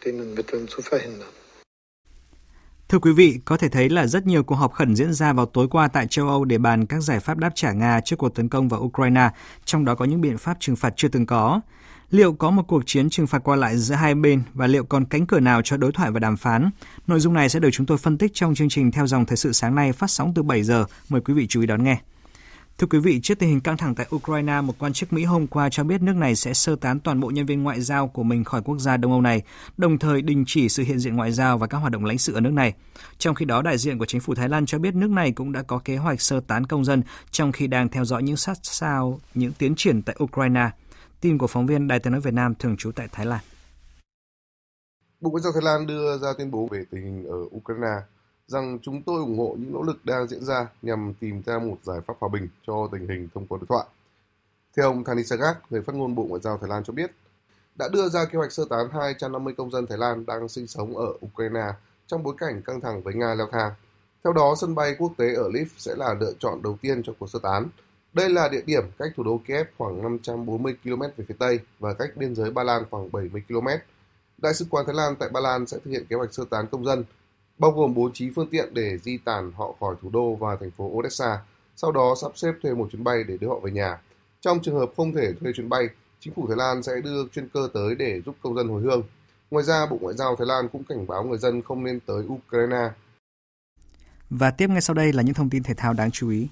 Thưa 2.88 2.99
quý 2.99 3.12
vị, 3.12 3.38
có 3.44 3.57
thể 3.57 3.68
thấy 3.68 3.88
là 3.88 4.07
rất 4.07 4.27
nhiều 4.27 4.42
cuộc 4.42 4.55
họp 4.55 4.72
khẩn 4.72 4.96
diễn 4.96 5.12
ra 5.12 5.33
vào 5.33 5.46
tối 5.46 5.68
qua 5.70 5.88
tại 5.88 6.07
châu 6.11 6.29
Âu 6.29 6.44
để 6.44 6.59
bàn 6.59 6.87
các 6.87 7.01
giải 7.01 7.20
pháp 7.20 7.38
đáp 7.38 7.51
trả 7.55 7.72
Nga 7.72 8.01
trước 8.01 8.16
cuộc 8.16 8.35
tấn 8.35 8.49
công 8.49 8.68
vào 8.68 8.81
Ukraine, 8.81 9.31
trong 9.64 9.85
đó 9.85 9.94
có 9.94 10.05
những 10.05 10.20
biện 10.20 10.38
pháp 10.38 10.57
trừng 10.61 10.77
phạt 10.77 10.92
chưa 10.96 11.09
từng 11.09 11.27
có. 11.27 11.61
Liệu 12.11 12.33
có 12.33 12.51
một 12.51 12.62
cuộc 12.62 12.83
chiến 12.87 13.11
trừng 13.11 13.27
phạt 13.27 13.38
qua 13.38 13.57
lại 13.57 13.77
giữa 13.77 13.95
hai 13.95 14.14
bên 14.14 14.42
và 14.55 14.66
liệu 14.66 14.85
còn 14.85 15.05
cánh 15.05 15.27
cửa 15.27 15.40
nào 15.40 15.62
cho 15.62 15.77
đối 15.77 15.92
thoại 15.92 16.11
và 16.11 16.21
đàm 16.21 16.37
phán? 16.37 16.71
Nội 17.07 17.21
dung 17.21 17.35
này 17.35 17.49
sẽ 17.49 17.61
được 17.61 17.71
chúng 17.73 17.87
tôi 17.87 17.99
phân 17.99 18.19
tích 18.19 18.35
trong 18.35 18.55
chương 18.55 18.69
trình 18.69 18.90
theo 18.92 19.07
dòng 19.07 19.27
thời 19.27 19.37
sự 19.37 19.53
sáng 19.53 19.75
nay 19.75 19.92
phát 19.92 20.11
sóng 20.11 20.33
từ 20.35 20.42
7 20.42 20.62
giờ. 20.62 20.85
Mời 21.09 21.21
quý 21.21 21.35
vị 21.35 21.47
chú 21.47 21.61
ý 21.61 21.66
đón 21.66 21.85
nghe. 21.85 21.99
Thưa 22.79 22.87
quý 22.87 22.99
vị, 22.99 23.21
trước 23.23 23.38
tình 23.38 23.49
hình 23.49 23.61
căng 23.61 23.77
thẳng 23.77 23.95
tại 23.95 24.07
Ukraine, 24.16 24.61
một 24.61 24.75
quan 24.79 24.92
chức 24.92 25.12
Mỹ 25.12 25.25
hôm 25.25 25.47
qua 25.47 25.71
cho 25.71 25.85
biết 25.85 26.03
nước 26.03 26.16
này 26.16 26.37
sẽ 26.37 26.55
sơ 26.55 26.77
tán 26.77 27.01
toàn 27.01 27.21
bộ 27.21 27.31
nhân 27.31 27.47
viên 27.47 27.62
ngoại 27.62 27.81
giao 27.81 28.09
của 28.09 28.23
mình 28.23 28.45
khỏi 28.45 28.62
quốc 28.62 28.79
gia 28.79 28.97
Đông 28.97 29.12
Âu 29.12 29.21
này, 29.21 29.42
đồng 29.77 29.99
thời 29.99 30.23
đình 30.23 30.45
chỉ 30.47 30.69
sự 30.69 30.83
hiện 30.83 30.99
diện 30.99 31.16
ngoại 31.16 31.33
giao 31.33 31.59
và 31.59 31.66
các 31.66 31.79
hoạt 31.79 31.92
động 31.92 32.05
lãnh 32.05 32.19
sự 32.19 32.35
ở 32.35 32.40
nước 32.40 32.53
này. 32.53 32.73
Trong 33.19 33.35
khi 33.35 33.45
đó, 33.45 33.62
đại 33.62 33.79
diện 33.79 33.99
của 33.99 34.07
chính 34.07 34.21
phủ 34.21 34.35
Thái 34.35 34.49
Lan 34.49 34.66
cho 34.66 34.79
biết 34.79 34.95
nước 34.95 35.11
này 35.11 35.33
cũng 35.33 35.53
đã 35.53 35.62
có 35.62 35.79
kế 35.79 35.97
hoạch 35.97 36.21
sơ 36.21 36.40
tán 36.40 36.66
công 36.66 36.85
dân 36.85 37.03
trong 37.31 37.53
khi 37.53 37.66
đang 37.66 37.88
theo 37.88 38.05
dõi 38.05 38.23
những 38.23 38.37
sát 38.37 38.59
sao 38.62 39.21
những 39.35 39.53
tiến 39.53 39.75
triển 39.77 40.03
tại 40.03 40.16
Ukraine. 40.23 40.71
Tin 41.20 41.38
của 41.38 41.46
phóng 41.46 41.66
viên 41.66 41.88
Đài 41.88 42.00
tiếng 42.00 42.12
nói 42.12 42.20
Việt 42.20 42.35
Nam 42.35 42.55
thường 42.55 42.76
trú 42.76 42.92
tại 42.92 43.09
Thái 43.12 43.26
Lan. 43.26 43.40
Bộ 45.20 45.31
Ngoại 45.31 45.42
giao 45.42 45.52
Thái 45.52 45.62
Lan 45.62 45.87
đưa 45.87 46.18
ra 46.18 46.29
tuyên 46.38 46.50
bố 46.50 46.68
về 46.70 46.85
tình 46.90 47.02
hình 47.05 47.24
ở 47.26 47.57
Ukraine 47.57 47.96
rằng 48.46 48.79
chúng 48.83 49.02
tôi 49.02 49.20
ủng 49.20 49.38
hộ 49.38 49.57
những 49.59 49.72
nỗ 49.72 49.83
lực 49.83 50.05
đang 50.05 50.29
diễn 50.29 50.44
ra 50.44 50.68
nhằm 50.83 51.14
tìm 51.20 51.42
ra 51.46 51.59
một 51.59 51.76
giải 51.83 52.00
pháp 52.07 52.14
hòa 52.20 52.29
bình 52.33 52.48
cho 52.66 52.88
tình 52.92 53.09
hình 53.09 53.29
thông 53.35 53.46
qua 53.46 53.59
đối 53.59 53.66
thoại. 53.66 53.87
Theo 54.76 54.87
ông 54.87 55.05
Thani 55.05 55.24
Sagat, 55.24 55.72
người 55.72 55.83
phát 55.83 55.94
ngôn 55.94 56.14
Bộ 56.14 56.24
Ngoại 56.24 56.40
giao 56.40 56.59
Thái 56.59 56.70
Lan 56.70 56.85
cho 56.85 56.92
biết, 56.92 57.11
đã 57.74 57.88
đưa 57.92 58.09
ra 58.09 58.24
kế 58.24 58.38
hoạch 58.38 58.52
sơ 58.52 58.64
tán 58.70 58.87
250 58.92 59.55
công 59.57 59.70
dân 59.70 59.87
Thái 59.87 59.98
Lan 59.98 60.26
đang 60.26 60.48
sinh 60.48 60.66
sống 60.66 60.96
ở 60.96 61.07
Ukraine 61.26 61.66
trong 62.07 62.22
bối 62.22 62.35
cảnh 62.38 62.62
căng 62.62 62.81
thẳng 62.81 63.02
với 63.02 63.14
Nga 63.14 63.35
leo 63.35 63.48
thang. 63.52 63.72
Theo 64.24 64.33
đó, 64.33 64.55
sân 64.61 64.74
bay 64.74 64.96
quốc 64.98 65.12
tế 65.16 65.35
ở 65.35 65.48
Lviv 65.48 65.68
sẽ 65.76 65.94
là 65.96 66.14
lựa 66.20 66.33
chọn 66.38 66.62
đầu 66.62 66.76
tiên 66.83 67.02
cho 67.02 67.12
cuộc 67.18 67.31
sơ 67.31 67.38
tán. 67.42 67.68
Đây 68.16 68.31
là 68.31 68.48
địa 68.48 68.62
điểm 68.66 68.85
cách 68.98 69.12
thủ 69.16 69.22
đô 69.22 69.40
Kiev 69.46 69.66
khoảng 69.79 70.02
540 70.02 70.74
km 70.85 71.00
về 71.16 71.24
phía 71.29 71.35
Tây 71.38 71.61
và 71.79 71.94
cách 71.94 72.11
biên 72.16 72.35
giới 72.35 72.50
Ba 72.50 72.62
Lan 72.62 72.83
khoảng 72.90 73.12
70 73.12 73.42
km. 73.48 73.66
Đại 74.38 74.55
sứ 74.55 74.66
quán 74.70 74.87
Thái 74.87 74.94
Lan 74.94 75.16
tại 75.16 75.29
Ba 75.29 75.40
Lan 75.40 75.66
sẽ 75.66 75.79
thực 75.85 75.90
hiện 75.90 76.07
kế 76.09 76.16
hoạch 76.16 76.35
sơ 76.35 76.44
tán 76.50 76.66
công 76.70 76.85
dân 76.85 77.05
bao 77.59 77.70
gồm 77.70 77.94
bố 77.94 78.11
trí 78.14 78.31
phương 78.35 78.48
tiện 78.50 78.74
để 78.74 78.98
di 78.98 79.18
tản 79.18 79.52
họ 79.57 79.74
khỏi 79.81 79.94
thủ 80.02 80.11
đô 80.12 80.35
và 80.35 80.57
thành 80.61 80.70
phố 80.70 80.85
Odessa, 80.85 81.38
sau 81.76 81.92
đó 81.92 82.14
sắp 82.22 82.33
xếp 82.35 82.52
thuê 82.62 82.74
một 82.74 82.88
chuyến 82.92 83.05
bay 83.05 83.24
để 83.29 83.37
đưa 83.40 83.48
họ 83.48 83.59
về 83.59 83.70
nhà. 83.70 84.00
Trong 84.40 84.61
trường 84.62 84.79
hợp 84.79 84.90
không 84.96 85.12
thể 85.14 85.33
thuê 85.40 85.52
chuyến 85.52 85.68
bay, 85.68 85.88
chính 86.20 86.35
phủ 86.35 86.46
Thái 86.46 86.57
Lan 86.57 86.83
sẽ 86.83 86.92
đưa 87.05 87.29
chuyên 87.29 87.48
cơ 87.48 87.68
tới 87.74 87.94
để 87.94 88.20
giúp 88.26 88.37
công 88.42 88.55
dân 88.57 88.68
hồi 88.68 88.83
hương. 88.83 89.02
Ngoài 89.50 89.64
ra, 89.64 89.87
Bộ 89.87 89.98
Ngoại 90.00 90.14
giao 90.14 90.37
Thái 90.37 90.46
Lan 90.46 90.68
cũng 90.72 90.85
cảnh 90.85 91.07
báo 91.07 91.24
người 91.24 91.38
dân 91.38 91.62
không 91.62 91.85
nên 91.85 92.00
tới 92.00 92.24
Ukraine. 92.26 92.90
Và 94.31 94.50
tiếp 94.50 94.70
ngay 94.70 94.81
sau 94.81 94.94
đây 94.94 95.12
là 95.12 95.22
những 95.22 95.35
thông 95.35 95.50
tin 95.50 95.62
thể 95.62 95.74
thao 95.74 95.92
đáng 95.92 96.11
chú 96.11 96.31
ý. 96.31 96.48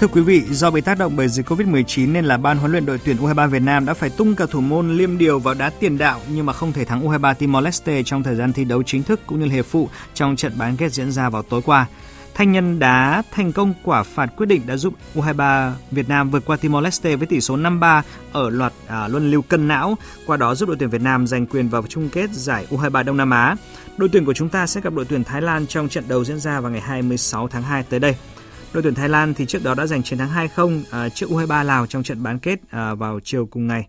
Thưa 0.00 0.06
quý 0.06 0.20
vị, 0.20 0.42
do 0.50 0.70
bị 0.70 0.80
tác 0.80 0.98
động 0.98 1.16
bởi 1.16 1.28
dịch 1.28 1.46
Covid-19 1.48 2.12
nên 2.12 2.24
là 2.24 2.36
ban 2.36 2.58
huấn 2.58 2.72
luyện 2.72 2.86
đội 2.86 2.98
tuyển 3.04 3.16
U23 3.16 3.48
Việt 3.48 3.62
Nam 3.62 3.86
đã 3.86 3.94
phải 3.94 4.10
tung 4.10 4.34
cả 4.34 4.46
thủ 4.50 4.60
môn 4.60 4.96
liêm 4.96 5.18
điều 5.18 5.38
vào 5.38 5.54
đá 5.54 5.70
tiền 5.70 5.98
đạo 5.98 6.20
nhưng 6.28 6.46
mà 6.46 6.52
không 6.52 6.72
thể 6.72 6.84
thắng 6.84 7.08
U23 7.08 7.34
Timor 7.34 7.64
Leste 7.64 8.02
trong 8.02 8.22
thời 8.22 8.34
gian 8.34 8.52
thi 8.52 8.64
đấu 8.64 8.82
chính 8.82 9.02
thức 9.02 9.20
cũng 9.26 9.40
như 9.40 9.46
là 9.46 9.52
hiệp 9.52 9.66
phụ 9.66 9.88
trong 10.14 10.36
trận 10.36 10.52
bán 10.58 10.76
kết 10.76 10.92
diễn 10.92 11.12
ra 11.12 11.28
vào 11.28 11.42
tối 11.42 11.62
qua. 11.64 11.86
Thanh 12.34 12.52
Nhân 12.52 12.78
đá 12.78 13.22
thành 13.30 13.52
công 13.52 13.74
quả 13.84 14.02
phạt 14.02 14.26
quyết 14.36 14.46
định 14.46 14.62
đã 14.66 14.76
giúp 14.76 14.94
U23 15.14 15.72
Việt 15.90 16.08
Nam 16.08 16.30
vượt 16.30 16.42
qua 16.46 16.56
Timor 16.56 16.84
Leste 16.84 17.16
với 17.16 17.26
tỷ 17.26 17.40
số 17.40 17.56
5-3 17.56 18.02
ở 18.32 18.50
loạt 18.50 18.72
à, 18.86 19.08
luân 19.08 19.30
lưu 19.30 19.42
cân 19.42 19.68
não, 19.68 19.98
qua 20.26 20.36
đó 20.36 20.54
giúp 20.54 20.68
đội 20.68 20.76
tuyển 20.78 20.90
Việt 20.90 21.02
Nam 21.02 21.26
giành 21.26 21.46
quyền 21.46 21.68
vào 21.68 21.82
chung 21.88 22.08
kết 22.08 22.30
giải 22.30 22.66
U23 22.70 23.04
Đông 23.04 23.16
Nam 23.16 23.30
Á. 23.30 23.56
Đội 23.96 24.08
tuyển 24.12 24.24
của 24.24 24.34
chúng 24.34 24.48
ta 24.48 24.66
sẽ 24.66 24.80
gặp 24.80 24.92
đội 24.92 25.04
tuyển 25.04 25.24
Thái 25.24 25.42
Lan 25.42 25.66
trong 25.66 25.88
trận 25.88 26.04
đấu 26.08 26.24
diễn 26.24 26.40
ra 26.40 26.60
vào 26.60 26.72
ngày 26.72 26.80
26 26.80 27.48
tháng 27.48 27.62
2 27.62 27.82
tới 27.82 28.00
đây. 28.00 28.14
Đội 28.72 28.82
tuyển 28.82 28.94
Thái 28.94 29.08
Lan 29.08 29.34
thì 29.34 29.46
trước 29.46 29.64
đó 29.64 29.74
đã 29.74 29.86
giành 29.86 30.02
chiến 30.02 30.18
thắng 30.18 30.48
2-0 30.56 30.82
à, 30.90 31.08
trước 31.08 31.26
U23 31.30 31.64
Lào 31.64 31.86
trong 31.86 32.02
trận 32.02 32.22
bán 32.22 32.38
kết 32.38 32.60
à, 32.70 32.94
vào 32.94 33.20
chiều 33.24 33.46
cùng 33.46 33.66
ngày. 33.66 33.88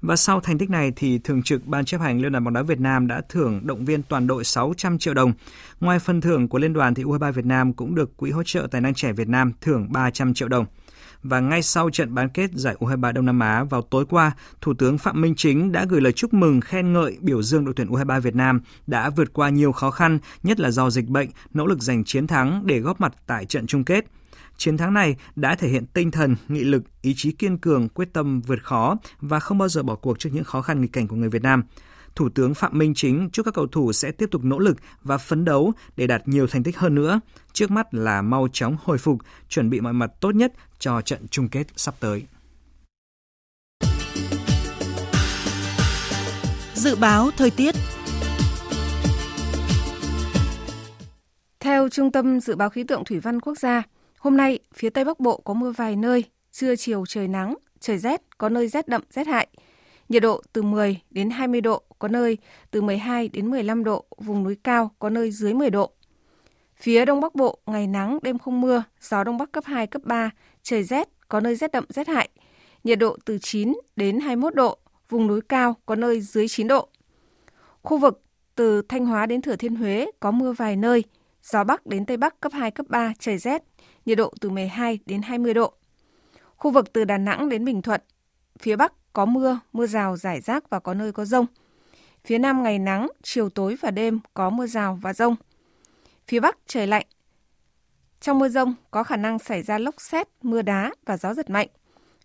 Và 0.00 0.16
sau 0.16 0.40
thành 0.40 0.58
tích 0.58 0.70
này 0.70 0.92
thì 0.96 1.18
Thường 1.18 1.42
trực 1.42 1.66
Ban 1.66 1.84
chấp 1.84 2.00
hành 2.00 2.20
Liên 2.20 2.32
đoàn 2.32 2.44
bóng 2.44 2.54
đá 2.54 2.62
Việt 2.62 2.80
Nam 2.80 3.06
đã 3.06 3.22
thưởng 3.28 3.60
động 3.66 3.84
viên 3.84 4.02
toàn 4.02 4.26
đội 4.26 4.44
600 4.44 4.98
triệu 4.98 5.14
đồng. 5.14 5.32
Ngoài 5.80 5.98
phần 5.98 6.20
thưởng 6.20 6.48
của 6.48 6.58
liên 6.58 6.72
đoàn 6.72 6.94
thì 6.94 7.02
U23 7.02 7.32
Việt 7.32 7.44
Nam 7.44 7.72
cũng 7.72 7.94
được 7.94 8.16
Quỹ 8.16 8.30
hỗ 8.30 8.42
trợ 8.42 8.68
tài 8.70 8.80
năng 8.80 8.94
trẻ 8.94 9.12
Việt 9.12 9.28
Nam 9.28 9.52
thưởng 9.60 9.86
300 9.90 10.34
triệu 10.34 10.48
đồng. 10.48 10.66
Và 11.22 11.40
ngay 11.40 11.62
sau 11.62 11.90
trận 11.90 12.14
bán 12.14 12.28
kết 12.28 12.50
giải 12.54 12.76
U23 12.80 13.12
Đông 13.12 13.26
Nam 13.26 13.40
Á 13.40 13.64
vào 13.64 13.82
tối 13.82 14.06
qua, 14.10 14.32
Thủ 14.60 14.74
tướng 14.74 14.98
Phạm 14.98 15.20
Minh 15.20 15.34
Chính 15.36 15.72
đã 15.72 15.84
gửi 15.88 16.00
lời 16.00 16.12
chúc 16.12 16.34
mừng 16.34 16.60
khen 16.60 16.92
ngợi 16.92 17.18
biểu 17.20 17.42
dương 17.42 17.64
đội 17.64 17.74
tuyển 17.76 17.88
U23 17.88 18.20
Việt 18.20 18.34
Nam 18.34 18.60
đã 18.86 19.10
vượt 19.10 19.32
qua 19.32 19.48
nhiều 19.48 19.72
khó 19.72 19.90
khăn, 19.90 20.18
nhất 20.42 20.60
là 20.60 20.70
do 20.70 20.90
dịch 20.90 21.08
bệnh, 21.08 21.28
nỗ 21.54 21.66
lực 21.66 21.82
giành 21.82 22.04
chiến 22.04 22.26
thắng 22.26 22.66
để 22.66 22.80
góp 22.80 23.00
mặt 23.00 23.12
tại 23.26 23.44
trận 23.44 23.66
chung 23.66 23.84
kết. 23.84 24.04
Chiến 24.56 24.76
thắng 24.76 24.94
này 24.94 25.16
đã 25.36 25.54
thể 25.54 25.68
hiện 25.68 25.86
tinh 25.86 26.10
thần, 26.10 26.36
nghị 26.48 26.64
lực, 26.64 26.82
ý 27.02 27.14
chí 27.16 27.32
kiên 27.32 27.58
cường, 27.58 27.88
quyết 27.88 28.12
tâm 28.12 28.40
vượt 28.40 28.62
khó 28.62 28.96
và 29.20 29.40
không 29.40 29.58
bao 29.58 29.68
giờ 29.68 29.82
bỏ 29.82 29.94
cuộc 29.94 30.18
trước 30.18 30.30
những 30.32 30.44
khó 30.44 30.62
khăn 30.62 30.80
nghịch 30.80 30.92
cảnh 30.92 31.08
của 31.08 31.16
người 31.16 31.28
Việt 31.28 31.42
Nam. 31.42 31.62
Thủ 32.16 32.28
tướng 32.28 32.54
Phạm 32.54 32.78
Minh 32.78 32.94
Chính 32.94 33.28
chúc 33.32 33.46
các 33.46 33.54
cầu 33.54 33.66
thủ 33.66 33.92
sẽ 33.92 34.10
tiếp 34.10 34.26
tục 34.30 34.44
nỗ 34.44 34.58
lực 34.58 34.76
và 35.02 35.18
phấn 35.18 35.44
đấu 35.44 35.72
để 35.96 36.06
đạt 36.06 36.28
nhiều 36.28 36.46
thành 36.46 36.62
tích 36.62 36.78
hơn 36.78 36.94
nữa. 36.94 37.20
Trước 37.52 37.70
mắt 37.70 37.94
là 37.94 38.22
mau 38.22 38.48
chóng 38.52 38.76
hồi 38.84 38.98
phục, 38.98 39.18
chuẩn 39.48 39.70
bị 39.70 39.80
mọi 39.80 39.92
mặt 39.92 40.10
tốt 40.20 40.34
nhất 40.34 40.52
cho 40.78 41.00
trận 41.00 41.28
chung 41.30 41.48
kết 41.48 41.66
sắp 41.76 41.94
tới. 42.00 42.22
Dự 46.74 46.96
báo 46.96 47.30
thời 47.36 47.50
tiết 47.50 47.74
Theo 51.60 51.88
Trung 51.88 52.12
tâm 52.12 52.40
Dự 52.40 52.56
báo 52.56 52.70
Khí 52.70 52.84
tượng 52.84 53.04
Thủy 53.04 53.20
văn 53.20 53.40
Quốc 53.40 53.58
gia, 53.58 53.82
Hôm 54.18 54.36
nay, 54.36 54.58
phía 54.74 54.90
Tây 54.90 55.04
Bắc 55.04 55.20
Bộ 55.20 55.40
có 55.44 55.54
mưa 55.54 55.70
vài 55.70 55.96
nơi, 55.96 56.24
trưa 56.52 56.76
chiều 56.76 57.04
trời 57.08 57.28
nắng, 57.28 57.54
trời 57.80 57.98
rét, 57.98 58.22
có 58.38 58.48
nơi 58.48 58.68
rét 58.68 58.88
đậm, 58.88 59.02
rét 59.10 59.26
hại. 59.26 59.48
Nhiệt 60.08 60.22
độ 60.22 60.42
từ 60.52 60.62
10 60.62 61.00
đến 61.10 61.30
20 61.30 61.60
độ, 61.60 61.82
có 61.98 62.08
nơi 62.08 62.38
từ 62.70 62.82
12 62.82 63.28
đến 63.28 63.50
15 63.50 63.84
độ, 63.84 64.04
vùng 64.18 64.44
núi 64.44 64.56
cao 64.64 64.90
có 64.98 65.10
nơi 65.10 65.30
dưới 65.30 65.54
10 65.54 65.70
độ. 65.70 65.92
Phía 66.76 67.04
Đông 67.04 67.20
Bắc 67.20 67.34
Bộ, 67.34 67.58
ngày 67.66 67.86
nắng, 67.86 68.18
đêm 68.22 68.38
không 68.38 68.60
mưa, 68.60 68.82
gió 69.00 69.24
Đông 69.24 69.38
Bắc 69.38 69.52
cấp 69.52 69.64
2, 69.66 69.86
cấp 69.86 70.02
3, 70.04 70.30
trời 70.62 70.84
rét, 70.84 71.08
có 71.28 71.40
nơi 71.40 71.56
rét 71.56 71.72
đậm, 71.72 71.84
rét 71.88 72.08
hại. 72.08 72.28
Nhiệt 72.84 72.98
độ 72.98 73.16
từ 73.24 73.38
9 73.38 73.72
đến 73.96 74.20
21 74.20 74.54
độ, 74.54 74.78
vùng 75.08 75.26
núi 75.26 75.40
cao 75.40 75.76
có 75.86 75.94
nơi 75.94 76.20
dưới 76.20 76.48
9 76.48 76.68
độ. 76.68 76.88
Khu 77.82 77.98
vực 77.98 78.22
từ 78.54 78.82
Thanh 78.82 79.06
Hóa 79.06 79.26
đến 79.26 79.42
Thừa 79.42 79.56
Thiên 79.56 79.74
Huế 79.74 80.06
có 80.20 80.30
mưa 80.30 80.52
vài 80.52 80.76
nơi, 80.76 81.04
gió 81.42 81.64
Bắc 81.64 81.86
đến 81.86 82.06
Tây 82.06 82.16
Bắc 82.16 82.40
cấp 82.40 82.52
2, 82.52 82.70
cấp 82.70 82.86
3, 82.88 83.12
trời 83.18 83.38
rét, 83.38 83.62
nhiệt 84.06 84.18
độ 84.18 84.32
từ 84.40 84.50
12 84.50 84.98
đến 85.06 85.22
20 85.22 85.54
độ. 85.54 85.72
Khu 86.56 86.70
vực 86.70 86.92
từ 86.92 87.04
Đà 87.04 87.18
Nẵng 87.18 87.48
đến 87.48 87.64
Bình 87.64 87.82
Thuận, 87.82 88.00
phía 88.58 88.76
Bắc 88.76 88.92
có 89.16 89.24
mưa, 89.24 89.58
mưa 89.72 89.86
rào 89.86 90.16
rải 90.16 90.40
rác 90.40 90.70
và 90.70 90.78
có 90.78 90.94
nơi 90.94 91.12
có 91.12 91.24
rông. 91.24 91.46
Phía 92.24 92.38
Nam 92.38 92.62
ngày 92.62 92.78
nắng, 92.78 93.08
chiều 93.22 93.48
tối 93.48 93.76
và 93.80 93.90
đêm 93.90 94.20
có 94.34 94.50
mưa 94.50 94.66
rào 94.66 94.98
và 95.02 95.12
rông. 95.12 95.36
Phía 96.28 96.40
Bắc 96.40 96.58
trời 96.66 96.86
lạnh. 96.86 97.06
Trong 98.20 98.38
mưa 98.38 98.48
rông 98.48 98.74
có 98.90 99.02
khả 99.02 99.16
năng 99.16 99.38
xảy 99.38 99.62
ra 99.62 99.78
lốc 99.78 99.94
xét, 99.98 100.28
mưa 100.42 100.62
đá 100.62 100.92
và 101.06 101.16
gió 101.16 101.34
giật 101.34 101.50
mạnh. 101.50 101.68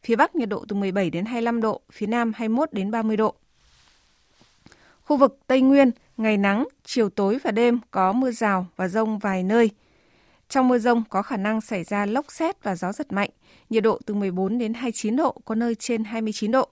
Phía 0.03 0.15
Bắc 0.15 0.35
nhiệt 0.35 0.49
độ 0.49 0.65
từ 0.67 0.75
17 0.75 1.09
đến 1.09 1.25
25 1.25 1.61
độ, 1.61 1.81
phía 1.91 2.07
Nam 2.07 2.31
21 2.35 2.73
đến 2.73 2.91
30 2.91 3.17
độ. 3.17 3.35
Khu 5.01 5.17
vực 5.17 5.39
Tây 5.47 5.61
Nguyên, 5.61 5.91
ngày 6.17 6.37
nắng, 6.37 6.67
chiều 6.83 7.09
tối 7.09 7.37
và 7.43 7.51
đêm 7.51 7.79
có 7.91 8.11
mưa 8.13 8.31
rào 8.31 8.65
và 8.75 8.87
rông 8.87 9.19
vài 9.19 9.43
nơi. 9.43 9.69
Trong 10.49 10.67
mưa 10.67 10.77
rông 10.77 11.03
có 11.09 11.21
khả 11.21 11.37
năng 11.37 11.61
xảy 11.61 11.83
ra 11.83 12.05
lốc 12.05 12.31
xét 12.31 12.63
và 12.63 12.75
gió 12.75 12.91
giật 12.91 13.11
mạnh, 13.11 13.29
nhiệt 13.69 13.83
độ 13.83 13.99
từ 14.05 14.13
14 14.13 14.57
đến 14.57 14.73
29 14.73 15.15
độ, 15.15 15.41
có 15.45 15.55
nơi 15.55 15.75
trên 15.75 16.03
29 16.03 16.51
độ. 16.51 16.69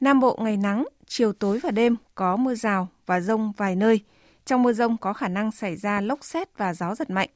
Nam 0.00 0.20
Bộ 0.20 0.38
ngày 0.40 0.56
nắng, 0.56 0.84
chiều 1.06 1.32
tối 1.32 1.58
và 1.62 1.70
đêm 1.70 1.96
có 2.14 2.36
mưa 2.36 2.54
rào 2.54 2.88
và 3.06 3.20
rông 3.20 3.52
vài 3.56 3.76
nơi. 3.76 4.00
Trong 4.44 4.62
mưa 4.62 4.72
rông 4.72 4.96
có 4.96 5.12
khả 5.12 5.28
năng 5.28 5.52
xảy 5.52 5.76
ra 5.76 6.00
lốc 6.00 6.24
xét 6.24 6.58
và 6.58 6.74
gió 6.74 6.94
giật 6.94 7.10
mạnh. 7.10 7.28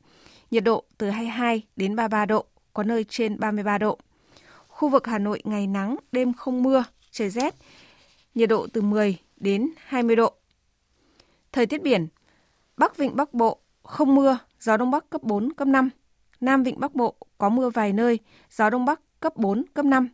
Nhiệt 0.51 0.64
độ 0.64 0.85
từ 0.99 1.11
22 1.11 1.62
đến 1.77 1.97
33 1.97 2.27
độ, 2.27 2.44
có 2.73 2.83
nơi 2.83 3.05
trên 3.05 3.40
33 3.40 3.79
độ. 3.79 3.99
Khu 4.68 4.88
vực 4.88 5.07
Hà 5.07 5.18
Nội 5.18 5.40
ngày 5.44 5.66
nắng, 5.66 5.97
đêm 6.12 6.33
không 6.33 6.62
mưa, 6.62 6.85
trời 7.11 7.31
rét. 7.31 7.55
Nhiệt 8.35 8.49
độ 8.49 8.66
từ 8.73 8.81
10 8.83 9.18
đến 9.37 9.71
20 9.85 10.16
độ. 10.16 10.33
Thời 11.53 11.66
tiết 11.66 11.83
biển, 11.83 12.07
Bắc 12.77 12.97
Vịnh 12.97 13.16
Bắc 13.16 13.35
Bộ 13.35 13.59
không 13.83 14.14
mưa, 14.14 14.38
gió 14.61 14.77
Đông 14.77 14.90
Bắc 14.90 15.11
cấp 15.11 15.23
4, 15.23 15.53
cấp 15.53 15.68
5. 15.68 15.90
Nam 16.40 16.62
Vịnh 16.62 16.81
Bắc 16.81 16.94
Bộ 16.94 17.14
có 17.38 17.49
mưa 17.49 17.71
vài 17.71 17.92
nơi, 17.92 18.18
gió 18.51 18.71
Đông 18.71 18.85
Bắc 18.85 19.01
cấp 19.21 19.37
4, 19.37 19.64
cấp 19.75 19.85
5. 19.85 20.09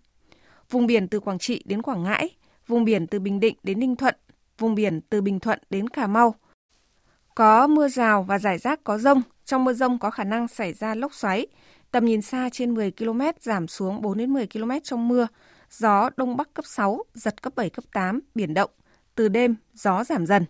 Vùng 0.70 0.86
biển 0.86 1.08
từ 1.08 1.20
Quảng 1.20 1.38
Trị 1.38 1.62
đến 1.64 1.82
Quảng 1.82 2.02
Ngãi, 2.02 2.30
vùng 2.66 2.84
biển 2.84 3.06
từ 3.06 3.18
Bình 3.20 3.40
Định 3.40 3.56
đến 3.62 3.80
Ninh 3.80 3.96
Thuận, 3.96 4.14
vùng 4.58 4.74
biển 4.74 5.00
từ 5.00 5.20
Bình 5.20 5.40
Thuận 5.40 5.58
đến 5.70 5.88
Cà 5.88 6.06
Mau. 6.06 6.34
Có 7.34 7.66
mưa 7.66 7.88
rào 7.88 8.22
và 8.22 8.38
rải 8.38 8.58
rác 8.58 8.84
có 8.84 8.98
rông, 8.98 9.22
trong 9.44 9.64
mưa 9.64 9.72
rông 9.72 9.98
có 9.98 10.10
khả 10.10 10.24
năng 10.24 10.48
xảy 10.48 10.72
ra 10.72 10.94
lốc 10.94 11.14
xoáy, 11.14 11.46
tầm 11.90 12.04
nhìn 12.04 12.22
xa 12.22 12.48
trên 12.52 12.74
10 12.74 12.90
km 12.90 13.20
giảm 13.40 13.68
xuống 13.68 14.02
4 14.02 14.18
đến 14.18 14.32
10 14.32 14.46
km 14.46 14.70
trong 14.82 15.08
mưa, 15.08 15.26
gió 15.70 16.10
đông 16.16 16.36
bắc 16.36 16.54
cấp 16.54 16.64
6, 16.68 17.04
giật 17.14 17.42
cấp 17.42 17.52
7 17.56 17.70
cấp 17.70 17.84
8, 17.92 18.20
biển 18.34 18.54
động, 18.54 18.70
từ 19.14 19.28
đêm 19.28 19.56
gió 19.74 20.04
giảm 20.04 20.26
dần. 20.26 20.44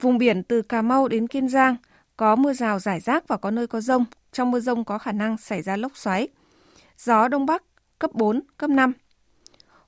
Vùng 0.00 0.18
biển 0.18 0.42
từ 0.42 0.62
Cà 0.62 0.82
Mau 0.82 1.08
đến 1.08 1.26
Kiên 1.26 1.48
Giang 1.48 1.76
có 2.16 2.36
mưa 2.36 2.52
rào 2.52 2.78
rải 2.78 3.00
rác 3.00 3.28
và 3.28 3.36
có 3.36 3.50
nơi 3.50 3.66
có 3.66 3.80
rông, 3.80 4.04
trong 4.32 4.50
mưa 4.50 4.60
rông 4.60 4.84
có 4.84 4.98
khả 4.98 5.12
năng 5.12 5.36
xảy 5.36 5.62
ra 5.62 5.76
lốc 5.76 5.96
xoáy. 5.96 6.28
Gió 6.98 7.28
đông 7.28 7.46
bắc 7.46 7.62
cấp 7.98 8.10
4, 8.14 8.40
cấp 8.56 8.70
5. 8.70 8.92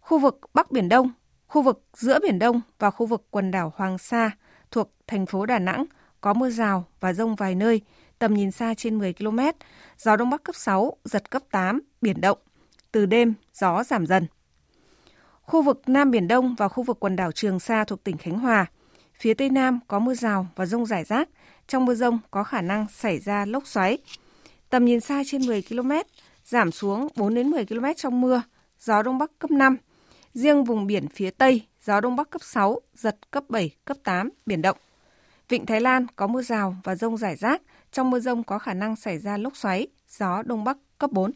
Khu 0.00 0.18
vực 0.18 0.40
Bắc 0.54 0.70
Biển 0.70 0.88
Đông, 0.88 1.10
khu 1.46 1.62
vực 1.62 1.84
giữa 1.92 2.18
Biển 2.22 2.38
Đông 2.38 2.60
và 2.78 2.90
khu 2.90 3.06
vực 3.06 3.26
quần 3.30 3.50
đảo 3.50 3.72
Hoàng 3.76 3.98
Sa 3.98 4.30
thuộc 4.70 4.92
thành 5.06 5.26
phố 5.26 5.46
Đà 5.46 5.58
Nẵng 5.58 5.84
có 6.20 6.34
mưa 6.34 6.50
rào 6.50 6.84
và 7.00 7.12
rông 7.12 7.34
vài 7.34 7.54
nơi, 7.54 7.80
tầm 8.18 8.34
nhìn 8.34 8.50
xa 8.50 8.74
trên 8.74 8.98
10 8.98 9.12
km, 9.12 9.38
gió 9.98 10.16
đông 10.16 10.30
bắc 10.30 10.42
cấp 10.42 10.54
6, 10.56 10.96
giật 11.04 11.30
cấp 11.30 11.42
8, 11.50 11.80
biển 12.00 12.20
động. 12.20 12.38
Từ 12.92 13.06
đêm, 13.06 13.34
gió 13.54 13.84
giảm 13.84 14.06
dần. 14.06 14.26
Khu 15.42 15.62
vực 15.62 15.82
Nam 15.86 16.10
Biển 16.10 16.28
Đông 16.28 16.54
và 16.54 16.68
khu 16.68 16.82
vực 16.82 17.00
quần 17.00 17.16
đảo 17.16 17.32
Trường 17.32 17.60
Sa 17.60 17.84
thuộc 17.84 18.04
tỉnh 18.04 18.16
Khánh 18.16 18.38
Hòa, 18.38 18.66
phía 19.18 19.34
Tây 19.34 19.50
Nam 19.50 19.80
có 19.88 19.98
mưa 19.98 20.14
rào 20.14 20.46
và 20.56 20.66
rông 20.66 20.86
rải 20.86 21.04
rác, 21.04 21.28
trong 21.66 21.84
mưa 21.84 21.94
rông 21.94 22.18
có 22.30 22.44
khả 22.44 22.60
năng 22.60 22.86
xảy 22.88 23.18
ra 23.18 23.46
lốc 23.46 23.66
xoáy. 23.66 23.98
Tầm 24.70 24.84
nhìn 24.84 25.00
xa 25.00 25.22
trên 25.26 25.46
10 25.46 25.62
km, 25.62 25.90
giảm 26.46 26.72
xuống 26.72 27.08
4 27.16 27.34
đến 27.34 27.48
10 27.48 27.66
km 27.66 27.84
trong 27.96 28.20
mưa, 28.20 28.42
gió 28.80 29.02
đông 29.02 29.18
bắc 29.18 29.30
cấp 29.38 29.50
5. 29.50 29.76
Riêng 30.34 30.64
vùng 30.64 30.86
biển 30.86 31.08
phía 31.08 31.30
Tây, 31.30 31.66
gió 31.84 32.00
đông 32.00 32.16
bắc 32.16 32.30
cấp 32.30 32.42
6, 32.44 32.80
giật 32.94 33.16
cấp 33.30 33.44
7, 33.48 33.70
cấp 33.84 33.96
8, 34.04 34.30
biển 34.46 34.62
động. 34.62 34.76
Vịnh 35.48 35.66
Thái 35.66 35.80
Lan 35.80 36.06
có 36.16 36.26
mưa 36.26 36.42
rào 36.42 36.76
và 36.84 36.94
rông 36.94 37.16
rải 37.16 37.36
rác, 37.36 37.62
trong 37.92 38.10
mưa 38.10 38.20
rông 38.20 38.44
có 38.44 38.58
khả 38.58 38.74
năng 38.74 38.96
xảy 38.96 39.18
ra 39.18 39.36
lốc 39.36 39.56
xoáy, 39.56 39.86
gió 40.08 40.42
đông 40.42 40.64
bắc 40.64 40.76
cấp 40.98 41.12
4. 41.12 41.32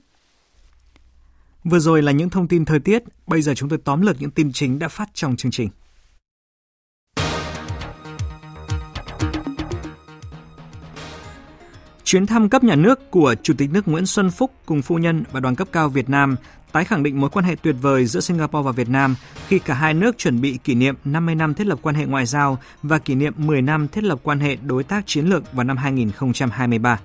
Vừa 1.65 1.79
rồi 1.79 2.03
là 2.03 2.13
những 2.13 2.31
thông 2.31 2.49
tin 2.49 2.65
thời 2.65 2.81
tiết, 2.81 3.03
bây 3.27 3.43
giờ 3.43 3.55
chúng 3.55 3.69
tôi 3.69 3.79
tóm 3.85 4.01
lược 4.01 4.17
những 4.21 4.31
tin 4.31 4.53
chính 4.53 4.79
đã 4.79 4.89
phát 4.89 5.09
trong 5.15 5.37
chương 5.37 5.53
trình. 5.53 5.69
Chuyến 12.11 12.27
thăm 12.27 12.49
cấp 12.49 12.65
nhà 12.65 12.75
nước 12.75 13.11
của 13.11 13.35
Chủ 13.43 13.55
tịch 13.59 13.71
nước 13.73 13.89
Nguyễn 13.89 14.07
Xuân 14.07 14.31
Phúc 14.31 14.51
cùng 14.67 14.83
phu 14.83 14.99
nhân 14.99 15.25
và 15.33 15.41
đoàn 15.41 15.55
cấp 15.55 15.69
cao 15.73 15.89
Việt 15.89 16.09
Nam, 16.11 16.37
tái 16.73 16.85
khẳng 16.85 17.03
định 17.03 17.21
mối 17.21 17.31
quan 17.31 17.45
hệ 17.45 17.57
tuyệt 17.63 17.77
vời 17.81 18.07
giữa 18.07 18.21
Singapore 18.21 18.63
và 18.67 18.73
Việt 18.73 18.89
Nam 18.89 19.15
khi 19.49 19.59
cả 19.59 19.75
hai 19.75 19.95
nước 19.95 20.19
chuẩn 20.19 20.41
bị 20.41 20.59
kỷ 20.65 20.75
niệm 20.75 20.95
50 21.05 21.35
năm 21.35 21.55
thiết 21.55 21.67
lập 21.67 21.79
quan 21.83 21.95
hệ 21.95 22.05
ngoại 22.07 22.27
giao 22.27 22.59
và 22.83 22.99
kỷ 22.99 23.15
niệm 23.15 23.33
10 23.37 23.63
năm 23.63 23.89
thiết 23.89 24.05
lập 24.05 24.19
quan 24.23 24.41
hệ 24.41 24.57
đối 24.57 24.85
tác 24.85 25.07
chiến 25.07 25.27
lược 25.27 25.53
vào 25.53 25.65
năm 25.65 25.77
2023. 25.77 27.01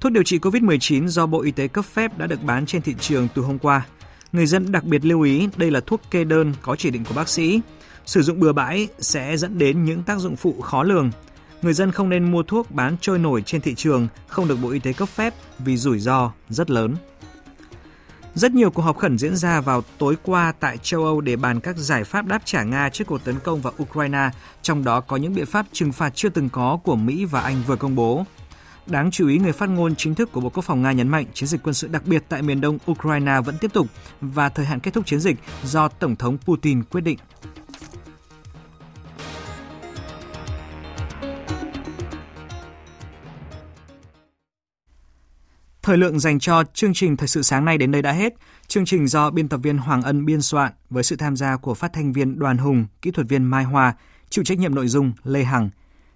Thuốc 0.00 0.12
điều 0.12 0.22
trị 0.22 0.38
COVID-19 0.38 1.06
do 1.06 1.26
Bộ 1.26 1.42
Y 1.42 1.50
tế 1.50 1.68
cấp 1.68 1.84
phép 1.84 2.18
đã 2.18 2.26
được 2.26 2.42
bán 2.42 2.66
trên 2.66 2.82
thị 2.82 2.94
trường 3.00 3.28
từ 3.34 3.42
hôm 3.42 3.58
qua. 3.58 3.86
Người 4.32 4.46
dân 4.46 4.72
đặc 4.72 4.84
biệt 4.84 5.04
lưu 5.04 5.22
ý 5.22 5.48
đây 5.56 5.70
là 5.70 5.80
thuốc 5.86 6.00
kê 6.10 6.24
đơn 6.24 6.52
có 6.62 6.76
chỉ 6.76 6.90
định 6.90 7.04
của 7.04 7.14
bác 7.14 7.28
sĩ. 7.28 7.60
Sử 8.06 8.22
dụng 8.22 8.40
bừa 8.40 8.52
bãi 8.52 8.88
sẽ 8.98 9.36
dẫn 9.36 9.58
đến 9.58 9.84
những 9.84 10.02
tác 10.02 10.18
dụng 10.18 10.36
phụ 10.36 10.60
khó 10.60 10.82
lường. 10.82 11.10
Người 11.64 11.74
dân 11.74 11.92
không 11.92 12.08
nên 12.08 12.32
mua 12.32 12.42
thuốc 12.42 12.70
bán 12.70 12.96
trôi 13.00 13.18
nổi 13.18 13.42
trên 13.42 13.60
thị 13.60 13.74
trường 13.74 14.08
không 14.26 14.48
được 14.48 14.58
Bộ 14.62 14.70
Y 14.70 14.78
tế 14.78 14.92
cấp 14.92 15.08
phép 15.08 15.34
vì 15.58 15.76
rủi 15.76 15.98
ro 15.98 16.32
rất 16.48 16.70
lớn. 16.70 16.96
Rất 18.34 18.52
nhiều 18.52 18.70
cuộc 18.70 18.82
họp 18.82 18.98
khẩn 18.98 19.18
diễn 19.18 19.36
ra 19.36 19.60
vào 19.60 19.82
tối 19.98 20.16
qua 20.22 20.52
tại 20.60 20.78
châu 20.78 21.04
Âu 21.04 21.20
để 21.20 21.36
bàn 21.36 21.60
các 21.60 21.76
giải 21.76 22.04
pháp 22.04 22.26
đáp 22.26 22.42
trả 22.44 22.62
Nga 22.62 22.88
trước 22.88 23.04
cuộc 23.06 23.24
tấn 23.24 23.40
công 23.40 23.60
vào 23.60 23.72
Ukraine, 23.82 24.30
trong 24.62 24.84
đó 24.84 25.00
có 25.00 25.16
những 25.16 25.34
biện 25.34 25.46
pháp 25.46 25.66
trừng 25.72 25.92
phạt 25.92 26.12
chưa 26.14 26.28
từng 26.28 26.48
có 26.48 26.78
của 26.84 26.96
Mỹ 26.96 27.24
và 27.24 27.40
Anh 27.40 27.62
vừa 27.66 27.76
công 27.76 27.94
bố. 27.94 28.24
Đáng 28.86 29.10
chú 29.10 29.28
ý, 29.28 29.38
người 29.38 29.52
phát 29.52 29.68
ngôn 29.68 29.96
chính 29.96 30.14
thức 30.14 30.32
của 30.32 30.40
Bộ 30.40 30.48
Quốc 30.48 30.64
phòng 30.64 30.82
Nga 30.82 30.92
nhấn 30.92 31.08
mạnh 31.08 31.26
chiến 31.34 31.48
dịch 31.48 31.62
quân 31.62 31.74
sự 31.74 31.88
đặc 31.88 32.06
biệt 32.06 32.24
tại 32.28 32.42
miền 32.42 32.60
đông 32.60 32.78
Ukraine 32.90 33.40
vẫn 33.40 33.58
tiếp 33.60 33.72
tục 33.72 33.86
và 34.20 34.48
thời 34.48 34.66
hạn 34.66 34.80
kết 34.80 34.94
thúc 34.94 35.06
chiến 35.06 35.20
dịch 35.20 35.36
do 35.64 35.88
Tổng 35.88 36.16
thống 36.16 36.38
Putin 36.38 36.82
quyết 36.82 37.00
định. 37.00 37.18
Thời 45.84 45.96
lượng 45.96 46.18
dành 46.18 46.38
cho 46.38 46.64
chương 46.74 46.94
trình 46.94 47.16
Thời 47.16 47.28
sự 47.28 47.42
sáng 47.42 47.64
nay 47.64 47.78
đến 47.78 47.90
đây 47.90 48.02
đã 48.02 48.12
hết. 48.12 48.34
Chương 48.68 48.84
trình 48.84 49.08
do 49.08 49.30
biên 49.30 49.48
tập 49.48 49.60
viên 49.62 49.78
Hoàng 49.78 50.02
Ân 50.02 50.26
biên 50.26 50.42
soạn 50.42 50.72
với 50.90 51.02
sự 51.02 51.16
tham 51.16 51.36
gia 51.36 51.56
của 51.56 51.74
phát 51.74 51.92
thanh 51.92 52.12
viên 52.12 52.38
Đoàn 52.38 52.58
Hùng, 52.58 52.86
kỹ 53.02 53.10
thuật 53.10 53.28
viên 53.28 53.44
Mai 53.44 53.64
Hoa, 53.64 53.94
chịu 54.30 54.44
trách 54.44 54.58
nhiệm 54.58 54.74
nội 54.74 54.88
dung 54.88 55.12
Lê 55.24 55.44
Hằng. 55.44 55.70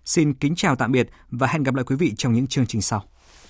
Xin 0.04 0.34
kính 0.34 0.54
chào 0.56 0.76
tạm 0.76 0.92
biệt 0.92 1.08
và 1.30 1.46
hẹn 1.46 1.62
gặp 1.62 1.74
lại 1.74 1.84
quý 1.84 1.96
vị 1.96 2.14
trong 2.16 2.32
những 2.32 2.46
chương 2.46 2.66
trình 2.66 2.82
sau. 2.82 3.04